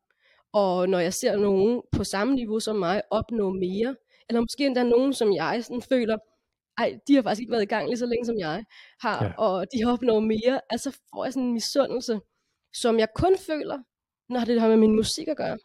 Og 0.63 0.89
når 0.89 0.99
jeg 0.99 1.15
ser 1.15 1.37
nogen 1.37 1.83
på 1.93 2.05
samme 2.05 2.35
niveau 2.35 2.61
som 2.61 2.77
mig 2.77 3.03
opnå 3.11 3.51
mere, 3.51 3.97
eller 4.29 4.41
måske 4.41 4.67
endda 4.67 4.83
nogen, 4.83 5.13
som 5.13 5.33
jeg 5.33 5.65
sådan 5.65 5.83
føler, 5.83 6.17
ej, 6.79 6.99
de 7.09 7.15
har 7.15 7.23
faktisk 7.23 7.41
ikke 7.41 7.53
været 7.53 7.63
i 7.63 7.75
gang 7.75 7.87
lige 7.89 7.99
så 7.99 8.07
længe, 8.07 8.27
som 8.27 8.39
jeg 8.39 8.65
har, 9.01 9.25
ja. 9.25 9.33
og 9.39 9.67
de 9.73 9.85
har 9.85 9.93
opnået 9.93 10.23
mere, 10.23 10.61
altså 10.71 10.91
får 10.91 11.25
jeg 11.25 11.33
sådan 11.33 11.47
en 11.47 11.53
misundelse, 11.53 12.21
som 12.75 12.99
jeg 12.99 13.09
kun 13.15 13.39
føler, 13.39 13.79
når 14.29 14.41
det 14.45 14.61
har 14.61 14.69
med 14.69 14.77
min 14.77 14.97
musik 14.97 15.29
at 15.29 15.37
gøre. 15.37 15.59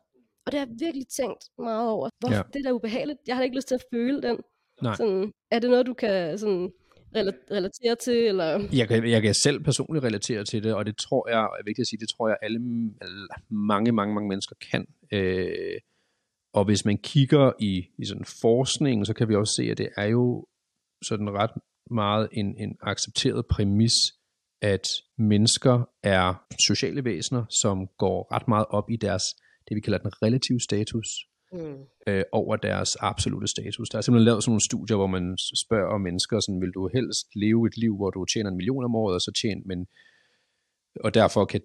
Og 0.45 0.51
det 0.51 0.59
har 0.59 0.67
jeg 0.67 0.75
virkelig 0.79 1.07
tænkt 1.07 1.43
meget 1.57 1.89
over. 1.89 2.09
Hvorfor 2.19 2.35
ja. 2.35 2.43
det 2.53 2.59
er 2.59 2.63
da 2.63 2.71
ubehageligt. 2.73 3.19
Jeg 3.27 3.35
har 3.35 3.43
ikke 3.43 3.55
lyst 3.55 3.67
til 3.67 3.75
at 3.75 3.83
føle 3.93 4.21
den. 4.21 4.37
Nej. 4.81 4.95
Sådan, 4.95 5.31
er 5.51 5.59
det 5.59 5.69
noget, 5.69 5.85
du 5.85 5.93
kan 5.93 6.37
sådan, 6.37 6.71
relatere 7.51 7.95
til? 7.95 8.27
Eller? 8.27 8.67
Jeg, 8.73 8.87
kan, 8.87 9.09
jeg 9.09 9.21
kan 9.21 9.33
selv 9.33 9.63
personligt 9.63 10.05
relatere 10.05 10.43
til 10.43 10.63
det, 10.63 10.73
og 10.73 10.85
det 10.85 10.97
tror 10.97 11.29
jeg, 11.29 11.39
er 11.43 11.63
vigtigt 11.65 11.83
at 11.83 11.87
sige, 11.87 11.99
det 11.99 12.09
tror 12.09 12.27
jeg 12.27 12.37
alle, 12.41 12.59
alle 13.01 13.27
mange, 13.49 13.91
mange, 13.91 14.13
mange 14.13 14.29
mennesker 14.29 14.55
kan. 14.71 14.87
Øh, 15.11 15.79
og 16.53 16.65
hvis 16.65 16.85
man 16.85 16.97
kigger 16.97 17.51
i, 17.59 17.87
i 17.97 18.05
sådan 18.05 18.25
forskningen, 18.41 19.05
så 19.05 19.13
kan 19.13 19.29
vi 19.29 19.35
også 19.35 19.53
se, 19.55 19.63
at 19.71 19.77
det 19.77 19.89
er 19.97 20.05
jo 20.05 20.45
sådan 21.01 21.29
ret 21.29 21.51
meget 21.91 22.29
en, 22.31 22.55
en 22.57 22.77
accepteret 22.81 23.45
præmis, 23.45 23.93
at 24.61 24.87
mennesker 25.17 25.89
er 26.03 26.45
sociale 26.67 27.05
væsener, 27.05 27.45
som 27.49 27.87
går 27.97 28.35
ret 28.35 28.47
meget 28.47 28.65
op 28.69 28.89
i 28.89 28.95
deres, 28.95 29.23
det 29.69 29.75
vi 29.75 29.81
kalder 29.81 29.97
den 29.99 30.11
relative 30.23 30.59
status, 30.59 31.07
mm. 31.51 31.77
øh, 32.07 32.23
over 32.31 32.55
deres 32.55 32.95
absolute 32.95 33.47
status. 33.47 33.89
Der 33.89 33.97
er 33.97 34.01
simpelthen 34.01 34.25
lavet 34.25 34.43
sådan 34.43 34.51
nogle 34.51 34.65
studier, 34.69 34.97
hvor 34.97 35.07
man 35.07 35.37
spørger 35.65 35.97
mennesker, 35.97 36.39
sådan, 36.39 36.61
vil 36.61 36.71
du 36.71 36.89
helst 36.93 37.27
leve 37.35 37.67
et 37.67 37.77
liv, 37.77 37.95
hvor 37.95 38.09
du 38.09 38.25
tjener 38.25 38.49
en 38.49 38.57
million 38.57 38.83
om 38.83 38.95
året, 38.95 39.15
og 39.15 39.21
så 39.21 39.31
tjent, 39.41 39.65
men, 39.65 39.87
og 41.03 41.13
derfor 41.13 41.45
kan 41.45 41.61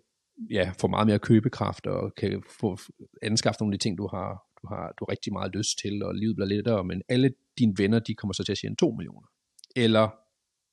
ja, 0.50 0.73
få 0.81 0.87
meget 0.87 1.07
mere 1.07 1.19
købekraft, 1.19 1.87
og 1.87 2.14
kan 2.14 2.43
få 2.61 2.78
anskaffe 3.23 3.61
nogle 3.61 3.75
af 3.75 3.78
de 3.78 3.83
ting, 3.83 3.99
du 3.99 4.09
har, 4.14 4.31
du 4.62 4.66
har, 4.69 4.95
du 4.99 5.05
har 5.05 5.11
rigtig 5.11 5.33
meget 5.33 5.57
lyst 5.57 5.78
til, 5.83 6.02
og 6.02 6.14
livet 6.14 6.37
bliver 6.37 6.49
lettere, 6.49 6.85
men 6.85 7.02
alle 7.09 7.31
dine 7.59 7.75
venner, 7.78 7.99
de 7.99 8.14
kommer 8.14 8.33
så 8.33 8.45
til 8.45 8.52
at 8.52 8.59
tjene 8.59 8.76
2 8.76 8.90
millioner. 8.90 9.28
Eller 9.76 10.09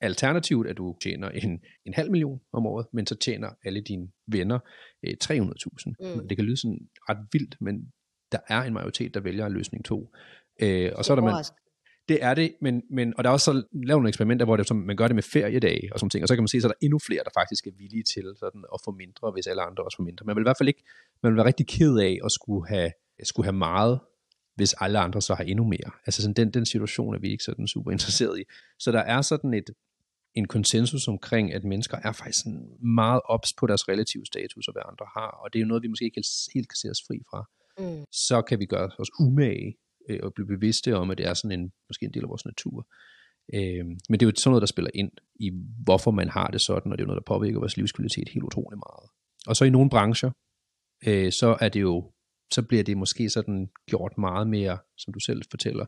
alternativt, 0.02 0.68
at 0.68 0.78
du 0.78 0.98
tjener 1.04 1.30
en, 1.30 1.62
en 1.86 1.94
halv 1.94 2.12
million 2.12 2.42
om 2.54 2.66
året, 2.66 2.86
men 2.94 3.08
så 3.08 3.16
tjener 3.16 3.50
alle 3.66 3.82
dine 3.82 4.08
venner 4.28 4.60
øh, 5.04 5.14
300.000. 5.24 5.94
Mm. 6.00 6.28
Det 6.28 6.38
kan 6.38 6.46
lyde 6.46 6.58
sådan 6.58 6.80
ret 7.10 7.28
vildt, 7.34 7.56
men 7.62 7.92
der 8.34 8.40
er 8.48 8.62
en 8.62 8.74
majoritet, 8.74 9.14
der 9.14 9.20
vælger 9.20 9.50
løsning 9.50 9.86
2. 9.86 10.16
Øh, 10.62 10.92
og 10.96 11.06
så 11.06 11.14
er 11.14 11.16
der 11.16 11.24
man, 11.24 11.44
det 12.10 12.24
er 12.24 12.34
det, 12.34 12.56
men, 12.62 12.82
men, 12.92 13.14
og 13.18 13.24
der 13.24 13.30
er 13.30 13.34
også 13.34 13.44
så 13.44 13.52
lavet 13.52 13.88
nogle 13.88 14.08
eksperimenter, 14.08 14.46
hvor 14.46 14.58
det, 14.58 14.68
som, 14.68 14.78
man 14.78 14.96
gør 14.96 15.08
det 15.08 15.16
med 15.16 15.24
feriedage 15.24 15.94
og 15.94 16.00
sådan 16.00 16.10
ting, 16.10 16.24
og 16.24 16.28
så 16.28 16.36
kan 16.36 16.42
man 16.42 16.48
se, 16.48 16.58
at 16.58 16.64
der 16.64 16.70
er 16.70 16.74
endnu 16.82 17.00
flere, 17.00 17.24
der 17.24 17.30
faktisk 17.34 17.68
er 17.68 17.72
villige 17.78 18.04
til 18.04 18.24
sådan, 18.40 18.64
at 18.74 18.80
få 18.86 18.92
mindre, 18.92 19.32
hvis 19.32 19.48
alle 19.48 19.62
andre 19.62 19.84
også 19.84 19.98
får 19.98 20.04
mindre. 20.04 20.26
Man 20.26 20.36
vil 20.36 20.42
i 20.42 20.50
hvert 20.50 20.58
fald 20.58 20.70
ikke, 20.70 20.84
man 21.24 21.32
vil 21.32 21.38
være 21.38 21.46
rigtig 21.46 21.68
ked 21.68 21.98
af 21.98 22.20
at 22.26 22.32
skulle 22.32 22.68
have, 22.68 22.92
skulle 23.24 23.46
have 23.46 23.58
meget, 23.58 24.00
hvis 24.56 24.74
alle 24.74 25.00
andre 25.00 25.22
så 25.22 25.34
har 25.36 25.44
endnu 25.44 25.64
mere. 25.64 25.92
Altså 26.06 26.22
sådan, 26.22 26.34
den, 26.34 26.52
den 26.52 26.66
situation 26.66 27.16
er 27.16 27.20
vi 27.20 27.32
ikke 27.32 27.44
sådan 27.44 27.68
super 27.68 27.92
interesseret 27.92 28.40
i. 28.40 28.44
Så 28.80 28.92
der 28.92 29.00
er 29.00 29.22
sådan 29.22 29.54
et, 29.54 29.70
en 30.36 30.48
konsensus 30.48 31.08
omkring, 31.08 31.54
at 31.54 31.64
mennesker 31.64 31.98
er 32.04 32.12
faktisk 32.12 32.40
sådan 32.44 32.68
meget 32.80 33.22
ops 33.26 33.54
på 33.54 33.68
deres 33.68 33.90
relative 33.90 34.26
status, 34.26 34.68
og 34.68 34.74
hvad 34.74 34.84
andre 34.92 35.06
har, 35.18 35.30
og 35.44 35.54
det 35.54 35.60
er 35.60 35.62
jo 35.62 35.68
noget, 35.68 35.84
vi 35.84 35.88
måske 35.88 36.06
ikke 36.06 36.24
helt 36.54 36.70
kan 36.70 36.76
se 36.76 36.90
os 36.90 37.04
fri 37.08 37.22
fra. 37.30 37.50
Mm. 37.80 38.04
Så 38.12 38.42
kan 38.42 38.60
vi 38.60 38.66
gøre 38.66 38.92
os 39.00 39.10
umage 39.20 39.78
øh, 40.10 40.20
og 40.24 40.34
blive 40.34 40.48
bevidste 40.48 40.96
om, 40.96 41.12
at 41.12 41.18
det 41.18 41.26
er 41.28 41.34
sådan 41.34 41.60
en, 41.60 41.72
måske 41.90 42.06
en 42.06 42.14
del 42.14 42.24
af 42.24 42.30
vores 42.30 42.46
natur. 42.46 42.88
Øh, 43.54 43.86
men 44.10 44.20
det 44.20 44.22
er 44.22 44.26
jo 44.26 44.34
sådan 44.36 44.52
noget, 44.52 44.62
der 44.62 44.74
spiller 44.76 44.92
ind 44.94 45.12
i, 45.40 45.52
hvorfor 45.84 46.12
man 46.12 46.30
har 46.30 46.48
det 46.48 46.62
sådan, 46.62 46.92
og 46.92 46.98
det 46.98 47.02
er 47.02 47.06
jo 47.06 47.12
noget, 47.12 47.22
der 47.22 47.34
påvirker 47.34 47.60
vores 47.60 47.78
livskvalitet 47.78 48.30
helt 48.30 48.44
utrolig 48.44 48.78
meget. 48.78 49.10
Og 49.48 49.56
så 49.56 49.66
i 49.66 49.70
nogle 49.70 49.90
brancher, 49.90 50.32
øh, 51.08 51.32
så 51.32 51.58
er 51.62 51.70
det 51.70 51.82
jo, 51.82 52.12
så 52.54 52.62
bliver 52.62 52.84
det 52.84 52.98
måske 52.98 53.30
sådan 53.30 53.70
gjort 53.90 54.18
meget 54.18 54.48
mere, 54.48 54.78
som 54.98 55.14
du 55.14 55.20
selv 55.20 55.42
fortæller, 55.52 55.86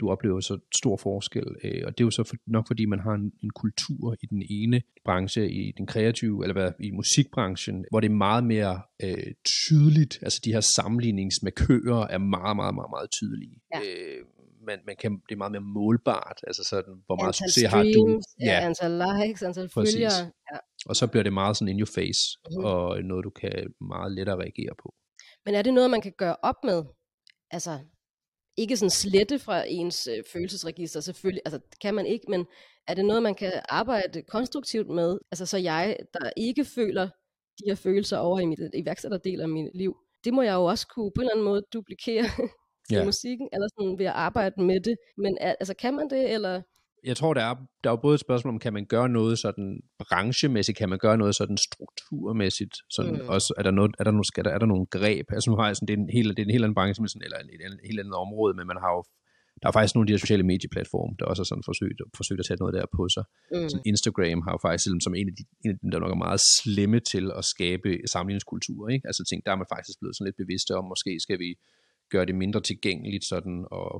du 0.00 0.10
oplever 0.10 0.40
så 0.40 0.58
stor 0.74 0.96
forskel. 0.96 1.46
Øh, 1.64 1.82
og 1.86 1.98
det 1.98 2.04
er 2.04 2.06
jo 2.06 2.10
så 2.10 2.24
for, 2.24 2.36
nok 2.46 2.66
fordi, 2.66 2.86
man 2.86 3.00
har 3.00 3.12
en, 3.12 3.32
en 3.42 3.50
kultur 3.50 4.16
i 4.22 4.26
den 4.26 4.42
ene 4.50 4.82
branche, 5.04 5.50
i 5.50 5.72
den 5.78 5.86
kreative, 5.86 6.44
eller 6.44 6.52
hvad, 6.52 6.72
i 6.80 6.90
musikbranchen, 6.90 7.84
hvor 7.90 8.00
det 8.00 8.10
er 8.10 8.14
meget 8.14 8.44
mere 8.44 8.82
øh, 9.02 9.32
tydeligt, 9.44 10.18
altså 10.22 10.40
de 10.44 10.52
her 10.52 10.60
sammenligningsmarkører 10.60 12.06
er 12.06 12.18
meget, 12.18 12.56
meget, 12.56 12.74
meget, 12.74 12.90
meget 12.90 13.10
tydelige. 13.10 13.56
Ja. 13.74 13.80
Øh, 13.80 14.24
man, 14.66 14.78
man 14.86 14.96
kan, 14.96 15.10
det 15.28 15.34
er 15.34 15.36
meget 15.36 15.52
mere 15.52 15.68
målbart, 15.78 16.38
altså 16.46 16.64
sådan, 16.64 16.94
hvor 17.06 17.16
meget 17.16 17.28
antal 17.28 17.48
succes 17.48 17.70
streams, 17.70 17.86
har 17.86 17.92
du. 17.96 18.20
Ja, 18.40 18.66
antal 18.68 18.92
likes, 19.06 19.42
antal 19.42 19.68
følgere. 19.74 20.20
Ja. 20.52 20.58
Og 20.86 20.96
så 20.96 21.06
bliver 21.06 21.22
det 21.22 21.32
meget 21.32 21.56
sådan 21.56 21.68
in 21.72 21.80
your 21.80 21.92
face, 21.98 22.22
mm-hmm. 22.34 22.64
og 22.64 23.02
noget, 23.02 23.24
du 23.24 23.30
kan 23.30 23.74
meget 23.92 24.12
lettere 24.12 24.36
reagere 24.36 24.74
på. 24.82 24.94
Men 25.44 25.54
er 25.54 25.62
det 25.62 25.74
noget, 25.74 25.90
man 25.90 26.00
kan 26.00 26.12
gøre 26.18 26.36
op 26.42 26.58
med? 26.64 26.82
Altså, 27.50 27.78
ikke 28.56 28.76
sådan 28.76 28.90
slette 28.90 29.38
fra 29.38 29.64
ens 29.68 30.06
øh, 30.06 30.24
følelsesregister, 30.32 31.00
selvfølgelig, 31.00 31.42
altså 31.44 31.58
det 31.70 31.80
kan 31.80 31.94
man 31.94 32.06
ikke, 32.06 32.26
men 32.28 32.46
er 32.88 32.94
det 32.94 33.04
noget, 33.04 33.22
man 33.22 33.34
kan 33.34 33.52
arbejde 33.68 34.22
konstruktivt 34.22 34.88
med? 34.88 35.18
Altså 35.30 35.46
så 35.46 35.58
jeg, 35.58 35.96
der 36.14 36.30
ikke 36.36 36.64
føler 36.64 37.08
de 37.58 37.64
her 37.66 37.74
følelser 37.74 38.18
over 38.18 38.40
i 38.40 38.46
mit 38.46 38.58
iværksætterdel 38.74 39.40
af 39.40 39.48
mit 39.48 39.70
liv, 39.74 39.96
det 40.24 40.34
må 40.34 40.42
jeg 40.42 40.54
jo 40.54 40.64
også 40.64 40.86
kunne 40.94 41.10
på 41.14 41.20
en 41.20 41.24
eller 41.24 41.32
anden 41.32 41.44
måde 41.44 41.62
duplikere 41.72 42.24
i 42.90 42.94
ja. 42.94 43.04
musikken, 43.04 43.48
eller 43.52 43.68
sådan 43.78 43.98
ved 43.98 44.06
at 44.06 44.12
arbejde 44.12 44.62
med 44.62 44.80
det. 44.80 44.96
Men 45.16 45.38
altså 45.40 45.74
kan 45.74 45.94
man 45.94 46.10
det, 46.10 46.32
eller 46.32 46.62
jeg 47.04 47.16
tror, 47.16 47.34
der 47.34 47.44
er, 47.50 47.54
der 47.84 47.90
er 47.90 47.96
både 47.96 48.14
et 48.14 48.20
spørgsmål 48.20 48.54
om, 48.54 48.58
kan 48.58 48.72
man 48.72 48.86
gøre 48.86 49.08
noget 49.08 49.38
sådan 49.38 49.80
branchemæssigt, 49.98 50.78
kan 50.78 50.88
man 50.88 50.98
gøre 50.98 51.18
noget 51.18 51.34
sådan 51.34 51.56
strukturmæssigt, 51.56 52.76
sådan 52.90 53.14
mm. 53.14 53.28
også, 53.28 53.54
er 53.58 53.62
der, 53.62 53.70
noget, 53.70 53.90
er, 53.98 54.04
der 54.04 54.10
nogle, 54.10 54.24
skal 54.24 54.44
der, 54.44 54.50
er 54.50 54.58
der 54.58 54.66
nogle 54.66 54.86
greb, 54.86 55.26
altså 55.32 55.50
nu 55.50 55.56
har 55.56 55.66
jeg 55.66 55.76
sådan, 55.76 55.88
det 55.88 55.94
er 55.94 56.02
en 56.02 56.10
helt, 56.18 56.30
det 56.36 56.42
er 56.42 56.46
en 56.46 56.56
helt 56.56 56.64
anden 56.64 56.74
branche, 56.74 57.08
sådan, 57.08 57.24
eller 57.24 57.38
et, 57.38 57.50
et, 57.54 57.72
et 57.72 57.88
helt 57.90 58.00
andet 58.00 58.14
område, 58.14 58.54
men 58.58 58.66
man 58.66 58.78
har 58.84 58.90
jo, 58.96 59.02
der 59.62 59.68
er 59.68 59.72
faktisk 59.72 59.94
nogle 59.94 60.04
af 60.04 60.08
de 60.08 60.14
her 60.16 60.24
sociale 60.26 60.46
medieplatforme, 60.52 61.14
der 61.18 61.24
også 61.24 61.40
har 61.42 61.48
sådan 61.50 61.68
forsøgt, 61.70 61.98
forsøgt 62.16 62.40
at 62.40 62.46
tage 62.48 62.60
noget 62.62 62.74
der 62.74 62.84
på 62.98 63.02
sig. 63.14 63.24
Mm. 63.52 63.68
Så 63.72 63.76
Instagram 63.90 64.40
har 64.46 64.52
jo 64.56 64.60
faktisk, 64.66 64.84
som 65.06 65.14
en 65.20 65.28
af, 65.30 65.34
de, 65.38 65.42
en 65.64 65.70
af 65.74 65.78
dem, 65.82 65.90
der 65.90 65.98
nok 65.98 66.12
er 66.16 66.24
meget 66.26 66.40
slemme 66.58 66.98
til 67.12 67.24
at 67.38 67.44
skabe 67.54 67.88
sammenligningskultur, 68.12 68.82
ikke? 68.94 69.06
altså 69.08 69.22
ting, 69.30 69.38
der 69.46 69.50
er 69.52 69.58
man 69.62 69.72
faktisk 69.74 69.96
blevet 70.00 70.14
sådan 70.16 70.28
lidt 70.28 70.40
bevidste 70.42 70.72
om, 70.78 70.84
måske 70.92 71.12
skal 71.26 71.38
vi 71.44 71.50
gøre 72.12 72.26
det 72.28 72.36
mindre 72.42 72.60
tilgængeligt 72.70 73.24
sådan, 73.32 73.58
og 73.80 73.90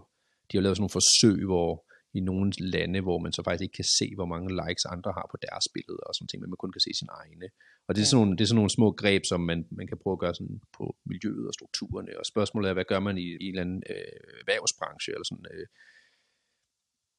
de 0.49 0.53
har 0.57 0.63
lavet 0.63 0.77
sådan 0.77 0.85
nogle 0.85 0.99
forsøg, 1.01 1.39
hvor 1.53 1.71
i 2.15 2.21
nogle 2.21 2.53
lande, 2.59 3.01
hvor 3.01 3.19
man 3.19 3.33
så 3.33 3.43
faktisk 3.43 3.63
ikke 3.63 3.79
kan 3.81 3.91
se, 3.99 4.07
hvor 4.15 4.29
mange 4.33 4.49
likes 4.61 4.85
andre 4.85 5.13
har 5.13 5.27
på 5.31 5.37
deres 5.47 5.67
billeder 5.75 6.05
og 6.09 6.15
sådan 6.15 6.29
ting, 6.29 6.41
men 6.41 6.51
man 6.51 6.57
kun 6.63 6.73
kan 6.73 6.81
se 6.81 6.91
sine 6.95 7.13
egne. 7.23 7.47
Og 7.89 7.95
det 7.95 8.03
er, 8.03 8.07
sådan 8.07 8.21
nogle, 8.21 8.37
det 8.37 8.43
er 8.45 8.47
sådan 8.51 8.61
nogle 8.63 8.77
små 8.79 8.91
greb, 8.91 9.23
som 9.25 9.41
man, 9.41 9.67
man 9.71 9.87
kan 9.87 9.99
prøve 10.03 10.15
at 10.15 10.23
gøre 10.25 10.35
sådan 10.35 10.61
på 10.77 10.97
miljøet 11.11 11.47
og 11.49 11.55
strukturerne, 11.55 12.19
og 12.19 12.27
spørgsmålet 12.27 12.69
er, 12.69 12.75
hvad 12.75 12.89
gør 12.93 13.01
man 13.01 13.19
i, 13.19 13.27
i 13.45 13.47
en 13.47 13.49
eller 13.49 13.63
anden 13.63 13.83
øh, 13.91 14.19
erhvervsbranche, 14.41 15.13
eller 15.13 15.25
sådan, 15.25 15.47
øh, 15.55 15.67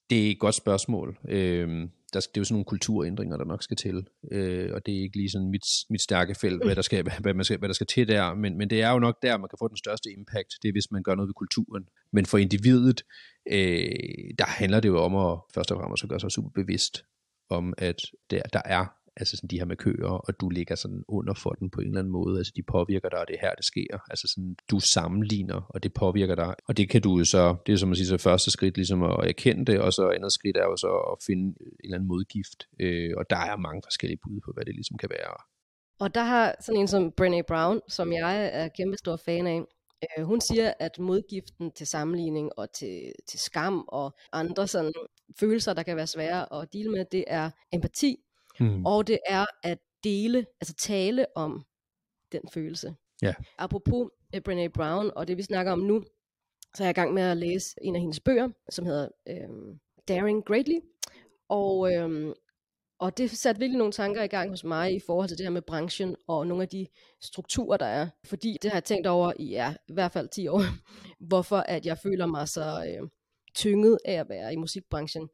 det 0.10 0.28
er 0.28 0.32
et 0.32 0.40
godt 0.40 0.56
spørgsmål. 0.56 1.18
Øh, 1.30 1.68
der, 2.14 2.20
det 2.20 2.38
er 2.38 2.42
jo 2.42 2.44
sådan 2.44 2.54
nogle 2.54 2.66
kulturændringer, 2.66 3.38
der 3.38 3.46
nok 3.46 3.64
skal 3.64 3.78
til, 3.78 4.08
øh, 4.32 4.70
og 4.74 4.86
det 4.86 4.98
er 4.98 5.02
ikke 5.02 5.18
lige 5.18 5.30
sådan 5.30 5.50
mit, 5.50 5.68
mit 5.90 6.02
stærke 6.02 6.36
felt, 6.36 6.64
hvad 6.66 6.76
der, 6.76 6.82
skal, 6.82 7.04
hvad, 7.24 7.34
man 7.34 7.46
skal, 7.46 7.60
hvad 7.60 7.70
der 7.70 7.74
skal 7.74 7.88
til 7.88 8.08
der, 8.08 8.34
men, 8.34 8.58
men 8.58 8.70
det 8.70 8.82
er 8.82 8.92
jo 8.92 9.00
nok 9.00 9.22
der, 9.22 9.38
man 9.38 9.50
kan 9.50 9.58
få 9.60 9.68
den 9.68 9.78
største 9.78 10.12
impact, 10.12 10.54
det 10.62 10.68
er 10.68 10.72
hvis 10.72 10.92
man 10.92 11.04
gør 11.04 11.16
noget 11.16 11.28
ved 11.28 11.34
kulturen. 11.34 11.84
Men 12.12 12.26
for 12.26 12.38
individet, 12.38 13.04
øh, 13.52 14.30
der 14.40 14.46
handler 14.46 14.80
det 14.80 14.90
jo 14.90 14.98
om 15.00 15.16
at 15.16 15.40
først 15.56 15.72
og 15.72 15.78
fremmest 15.78 16.04
at 16.04 16.10
gøre 16.10 16.20
sig 16.20 16.32
super 16.32 16.50
bevidst 16.50 17.06
om, 17.50 17.74
at 17.78 18.02
der, 18.32 18.42
der 18.54 18.62
er 18.66 18.86
altså 19.18 19.38
sådan 19.38 19.48
de 19.48 19.58
her 19.58 19.66
med 19.66 19.76
køer, 19.76 20.08
og 20.08 20.40
du 20.40 20.50
ligger 20.50 20.76
sådan 20.76 21.04
under 21.08 21.34
for 21.34 21.50
den 21.50 21.70
på 21.70 21.82
en 21.82 21.88
eller 21.88 22.00
anden 22.00 22.12
måde, 22.12 22.38
altså 22.38 22.54
de 22.56 22.64
påvirker 22.64 23.10
dig, 23.10 23.20
og 23.20 23.28
det 23.28 23.36
er 23.36 23.42
her, 23.42 23.54
det 23.56 23.66
sker, 23.66 23.98
altså 24.10 24.28
sådan, 24.36 24.56
du 24.72 24.80
sammenligner, 24.80 25.62
og 25.70 25.84
det 25.84 25.94
påvirker 25.94 26.36
dig, 26.36 26.56
og 26.68 26.78
det 26.78 26.90
kan 26.90 27.02
du 27.02 27.18
jo 27.18 27.26
så, 27.26 27.56
det 27.66 27.74
er 27.74 27.78
som 27.78 27.90
man 27.90 27.96
siger, 27.96 28.08
så 28.08 28.18
første 28.18 28.52
skridt 28.52 28.78
ligesom 28.78 29.04
at 29.04 29.16
erkende 29.28 29.66
det, 29.66 29.80
og 29.80 29.94
så 29.94 30.10
andet 30.16 30.34
skridt 30.34 30.58
er 30.58 30.64
jo 30.64 30.78
så 30.78 30.92
at 31.12 31.18
finde 31.28 31.46
en 31.46 31.56
eller 31.84 31.96
anden 31.96 32.08
modgift, 32.08 32.60
øh, 32.80 33.12
og 33.18 33.26
der 33.30 33.38
er 33.38 33.58
mange 33.58 33.82
forskellige 33.86 34.20
bud 34.24 34.40
på, 34.46 34.52
hvad 34.56 34.66
det 34.66 34.76
ligesom 34.76 34.98
kan 34.98 35.10
være. 35.10 35.36
Og 36.00 36.16
der 36.16 36.24
har 36.24 36.56
sådan 36.60 36.82
en 36.82 36.88
som 36.88 37.14
Brené 37.22 37.42
Brown, 37.48 37.82
som 37.90 38.14
jeg 38.14 38.50
er 38.54 38.68
kæmpe 38.68 38.98
stor 38.98 39.16
fan 39.26 39.48
af, 39.48 39.62
øh, 40.18 40.24
hun 40.24 40.42
siger, 40.42 40.74
at 40.80 41.00
modgiften 41.00 41.72
til 41.72 41.88
sammenligning 41.88 42.60
og 42.60 42.72
til, 42.72 43.14
til 43.28 43.40
skam 43.40 43.86
og 43.88 44.16
andre 44.32 44.68
sådan 44.68 44.94
følelser, 45.40 45.74
der 45.74 45.84
kan 45.84 45.98
være 45.98 46.08
svære 46.08 46.62
at 46.62 46.74
dele 46.74 46.92
med, 46.92 47.06
det 47.12 47.24
er 47.28 47.50
empati. 47.72 48.18
Mm. 48.60 48.86
Og 48.86 49.08
det 49.08 49.20
er 49.28 49.46
at 49.64 49.80
dele, 50.04 50.46
altså 50.62 50.74
tale 50.74 51.26
om 51.36 51.66
den 52.32 52.42
følelse. 52.54 52.96
Ja. 53.22 53.34
Apropos 53.58 54.10
uh, 54.36 54.42
Brené 54.50 54.68
Brown 54.68 55.12
og 55.16 55.28
det 55.28 55.38
vi 55.38 55.42
snakker 55.42 55.72
om 55.72 55.80
nu, 55.80 56.04
så 56.76 56.84
er 56.84 56.88
jeg 56.88 56.98
i 56.98 57.00
gang 57.00 57.14
med 57.14 57.24
at 57.24 57.38
læse 57.38 57.76
en 57.82 57.96
af 57.96 58.02
hendes 58.02 58.20
bøger, 58.20 58.50
som 58.70 58.86
hedder 58.86 59.08
øhm, 59.28 59.80
Daring 60.08 60.46
Greatly. 60.46 60.80
Og, 61.50 61.94
øhm, 61.94 62.34
og 63.00 63.18
det 63.18 63.32
satte 63.32 63.60
virkelig 63.60 63.78
nogle 63.78 63.94
tanker 63.94 64.24
i 64.24 64.28
gang 64.28 64.50
hos 64.50 64.64
mig 64.64 64.96
i 64.96 65.00
forhold 65.06 65.28
til 65.28 65.38
det 65.38 65.46
her 65.46 65.52
med 65.52 65.62
branchen 65.62 66.16
og 66.28 66.48
nogle 66.48 66.64
af 66.64 66.70
de 66.70 66.88
strukturer, 67.22 67.78
der 67.78 67.86
er. 67.86 68.08
Fordi 68.26 68.58
det 68.62 68.72
har 68.72 68.76
jeg 68.78 68.84
tænkt 68.84 69.08
over 69.08 69.34
i 69.40 69.46
ja, 69.46 69.74
i 69.88 69.94
hvert 69.94 70.12
fald 70.12 70.28
10 70.28 70.48
år, 70.48 70.62
hvorfor 71.30 71.58
at 71.58 71.86
jeg 71.86 71.98
føler 71.98 72.26
mig 72.26 72.48
så 72.48 72.86
øh, 72.88 73.08
tynget 73.56 73.98
af 74.06 74.14
at 74.14 74.30
være 74.30 74.54
i 74.54 74.56
musikbranchen. 74.56 75.30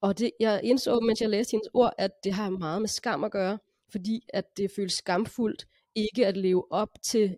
Og 0.00 0.18
det, 0.18 0.30
jeg 0.40 0.60
indså, 0.64 1.00
mens 1.00 1.20
jeg 1.20 1.28
læste 1.28 1.50
hendes 1.50 1.68
ord, 1.74 1.92
at 1.98 2.10
det 2.24 2.32
har 2.32 2.50
meget 2.50 2.82
med 2.82 2.88
skam 2.88 3.24
at 3.24 3.32
gøre, 3.32 3.58
fordi 3.92 4.20
at 4.28 4.44
det 4.56 4.70
føles 4.76 4.92
skamfuldt 4.92 5.66
ikke 5.94 6.26
at 6.26 6.36
leve 6.36 6.72
op 6.72 6.88
til 7.02 7.22
et 7.22 7.36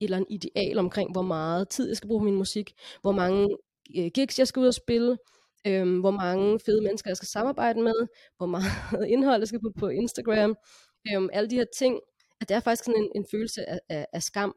eller 0.00 0.16
andet 0.16 0.30
ideal 0.30 0.78
omkring, 0.78 1.12
hvor 1.12 1.22
meget 1.22 1.68
tid 1.68 1.88
jeg 1.88 1.96
skal 1.96 2.08
bruge 2.08 2.20
på 2.20 2.24
min 2.24 2.36
musik, 2.36 2.72
hvor 3.00 3.12
mange 3.12 3.56
øh, 3.96 4.10
gigs 4.14 4.38
jeg 4.38 4.48
skal 4.48 4.60
ud 4.60 4.66
og 4.66 4.74
spille, 4.74 5.16
øhm, 5.66 6.00
hvor 6.00 6.10
mange 6.10 6.60
fede 6.60 6.82
mennesker 6.82 7.10
jeg 7.10 7.16
skal 7.16 7.28
samarbejde 7.28 7.82
med, 7.82 8.08
hvor 8.36 8.46
meget 8.46 8.72
indhold 9.14 9.40
jeg 9.40 9.48
skal 9.48 9.60
på 9.60 9.72
på 9.78 9.88
Instagram, 9.88 10.56
øhm, 11.08 11.28
alle 11.32 11.50
de 11.50 11.56
her 11.56 11.64
ting, 11.78 12.00
at 12.40 12.48
det 12.48 12.54
er 12.54 12.60
faktisk 12.60 12.84
sådan 12.84 13.02
en, 13.02 13.10
en 13.14 13.26
følelse 13.30 13.70
af, 13.70 13.78
af, 13.88 14.06
af 14.12 14.22
skam, 14.22 14.54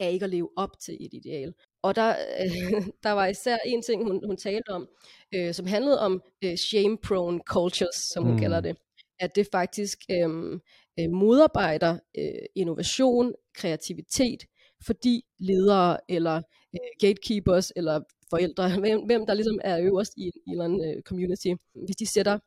af 0.00 0.12
ikke 0.12 0.24
at 0.24 0.30
leve 0.30 0.48
op 0.56 0.70
til 0.80 0.94
et 1.00 1.10
ideal. 1.12 1.54
Og 1.82 1.96
der, 1.96 2.08
øh, 2.40 2.86
der 3.04 3.10
var 3.10 3.26
især 3.26 3.56
en 3.66 3.82
ting, 3.82 4.04
hun, 4.04 4.22
hun 4.26 4.36
talte 4.36 4.68
om, 4.68 4.88
øh, 5.34 5.54
som 5.54 5.66
handlede 5.66 6.00
om 6.00 6.22
øh, 6.44 6.56
shame-prone 6.56 7.40
cultures, 7.46 7.96
som 7.96 8.24
hun 8.24 8.32
mm. 8.32 8.38
kalder 8.38 8.60
det. 8.60 8.76
At 9.20 9.36
det 9.36 9.48
faktisk 9.52 9.98
øh, 10.10 10.60
øh, 11.00 11.10
modarbejder 11.10 11.98
øh, 12.18 12.46
innovation, 12.54 13.32
kreativitet, 13.54 14.44
fordi 14.86 15.24
ledere 15.38 15.98
eller 16.08 16.36
øh, 16.74 16.80
gatekeepers 17.00 17.72
eller 17.76 18.00
forældre, 18.30 18.70
hvem, 18.80 19.00
hvem 19.00 19.26
der 19.26 19.34
ligesom 19.34 19.58
er 19.64 19.80
øverst 19.80 20.12
i, 20.16 20.26
i 20.26 20.32
en 20.46 20.52
eller 20.52 20.64
anden 20.64 20.84
øh, 20.88 21.02
community, 21.02 21.48
hvis 21.84 21.96
de 21.96 22.06
sætter 22.06 22.38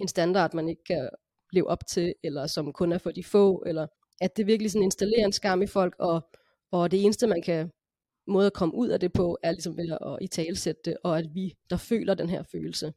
en 0.00 0.08
standard, 0.08 0.54
man 0.54 0.68
ikke 0.68 0.84
kan 0.84 1.08
leve 1.52 1.68
op 1.68 1.86
til, 1.86 2.14
eller 2.22 2.46
som 2.46 2.72
kun 2.72 2.92
er 2.92 2.98
for 2.98 3.10
de 3.10 3.24
få, 3.24 3.62
eller 3.66 3.86
at 4.20 4.36
det 4.36 4.46
virkelig 4.46 4.70
sådan 4.70 4.84
installerer 4.84 5.26
en 5.26 5.32
skam 5.32 5.62
i 5.62 5.66
folk, 5.66 5.94
og, 5.98 6.20
og 6.72 6.90
det 6.90 7.04
eneste, 7.04 7.26
man 7.26 7.42
kan 7.42 7.70
måde 8.26 8.46
at 8.46 8.52
komme 8.52 8.74
ud 8.74 8.88
af 8.88 9.00
det 9.00 9.12
på, 9.12 9.38
er 9.42 9.50
ligesom 9.50 9.76
ved 9.76 9.90
at 10.00 10.18
i 10.20 10.26
talsætte 10.26 10.80
det, 10.84 10.96
og 11.04 11.18
at 11.18 11.34
vi, 11.34 11.54
der 11.70 11.76
føler 11.76 12.14
den 12.14 12.28
her 12.28 12.42
følelse, 12.42 12.92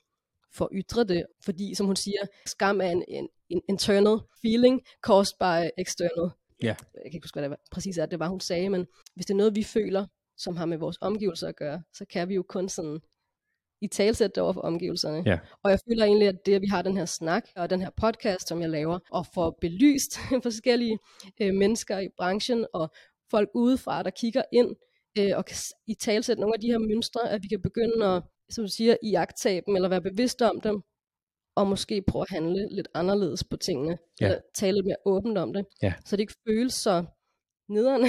får 0.53 0.69
ytre 0.73 1.03
det, 1.03 1.25
fordi 1.45 1.75
som 1.75 1.85
hun 1.85 1.95
siger, 1.95 2.21
skam 2.45 2.81
er 2.81 2.89
en, 2.89 3.03
en, 3.07 3.29
en 3.49 3.61
internal 3.69 4.19
feeling 4.41 4.81
caused 5.01 5.35
by 5.39 5.81
external. 5.81 6.29
Ja. 6.63 6.67
Jeg 6.67 7.01
kan 7.03 7.13
ikke 7.13 7.25
huske, 7.25 7.35
hvad 7.35 7.43
det 7.43 7.49
var, 7.49 7.59
præcis 7.71 7.97
er, 7.97 8.05
det 8.05 8.19
var, 8.19 8.27
hun 8.27 8.39
sagde, 8.39 8.69
men 8.69 8.87
hvis 9.15 9.25
det 9.25 9.33
er 9.33 9.37
noget, 9.37 9.55
vi 9.55 9.63
føler, 9.63 10.05
som 10.37 10.57
har 10.57 10.65
med 10.65 10.77
vores 10.77 10.97
omgivelser 11.01 11.47
at 11.47 11.55
gøre, 11.55 11.83
så 11.93 12.05
kan 12.05 12.29
vi 12.29 12.35
jo 12.35 12.43
kun 12.49 12.69
sådan 12.69 12.99
i 13.81 13.87
talsæt 13.87 14.35
det 14.35 14.43
over 14.43 14.53
for 14.53 14.61
omgivelserne. 14.61 15.23
Ja. 15.25 15.39
Og 15.63 15.71
jeg 15.71 15.79
føler 15.89 16.05
egentlig, 16.05 16.27
at 16.27 16.45
det, 16.45 16.55
at 16.55 16.61
vi 16.61 16.67
har 16.67 16.81
den 16.81 16.97
her 16.97 17.05
snak 17.05 17.47
og 17.55 17.69
den 17.69 17.81
her 17.81 17.89
podcast, 18.01 18.47
som 18.47 18.61
jeg 18.61 18.69
laver, 18.69 18.99
og 19.11 19.25
får 19.33 19.57
belyst 19.61 20.19
forskellige 20.43 20.97
øh, 21.41 21.53
mennesker 21.53 21.99
i 21.99 22.09
branchen 22.17 22.65
og 22.73 22.89
folk 23.31 23.49
udefra, 23.55 24.03
der 24.03 24.09
kigger 24.09 24.43
ind 24.53 24.75
øh, 25.19 25.31
og 25.37 25.45
kan 25.45 25.57
i 25.87 25.93
talsætte 25.93 26.41
nogle 26.41 26.55
af 26.55 26.59
de 26.59 26.67
her 26.67 26.77
mønstre, 26.77 27.29
at 27.29 27.43
vi 27.43 27.47
kan 27.47 27.61
begynde 27.61 28.05
at, 28.05 28.23
som 28.49 28.63
du 28.63 28.69
siger, 28.69 28.95
iagtage 29.03 29.61
dem, 29.65 29.75
eller 29.75 29.89
være 29.89 30.01
bevidste 30.01 30.49
om 30.49 30.61
dem, 30.61 30.81
og 31.57 31.67
måske 31.67 32.01
prøve 32.07 32.21
at 32.21 32.29
handle 32.29 32.75
lidt 32.75 32.87
anderledes 32.93 33.43
på 33.43 33.57
tingene, 33.57 33.97
ja. 34.21 34.25
eller 34.25 34.39
tale 34.55 34.77
lidt 34.77 34.85
mere 34.85 34.95
åbent 35.05 35.37
om 35.37 35.53
det, 35.53 35.65
ja. 35.81 35.93
så 36.05 36.15
det 36.15 36.19
ikke 36.21 36.33
føles 36.47 36.73
så 36.73 37.05
nederen. 37.69 38.01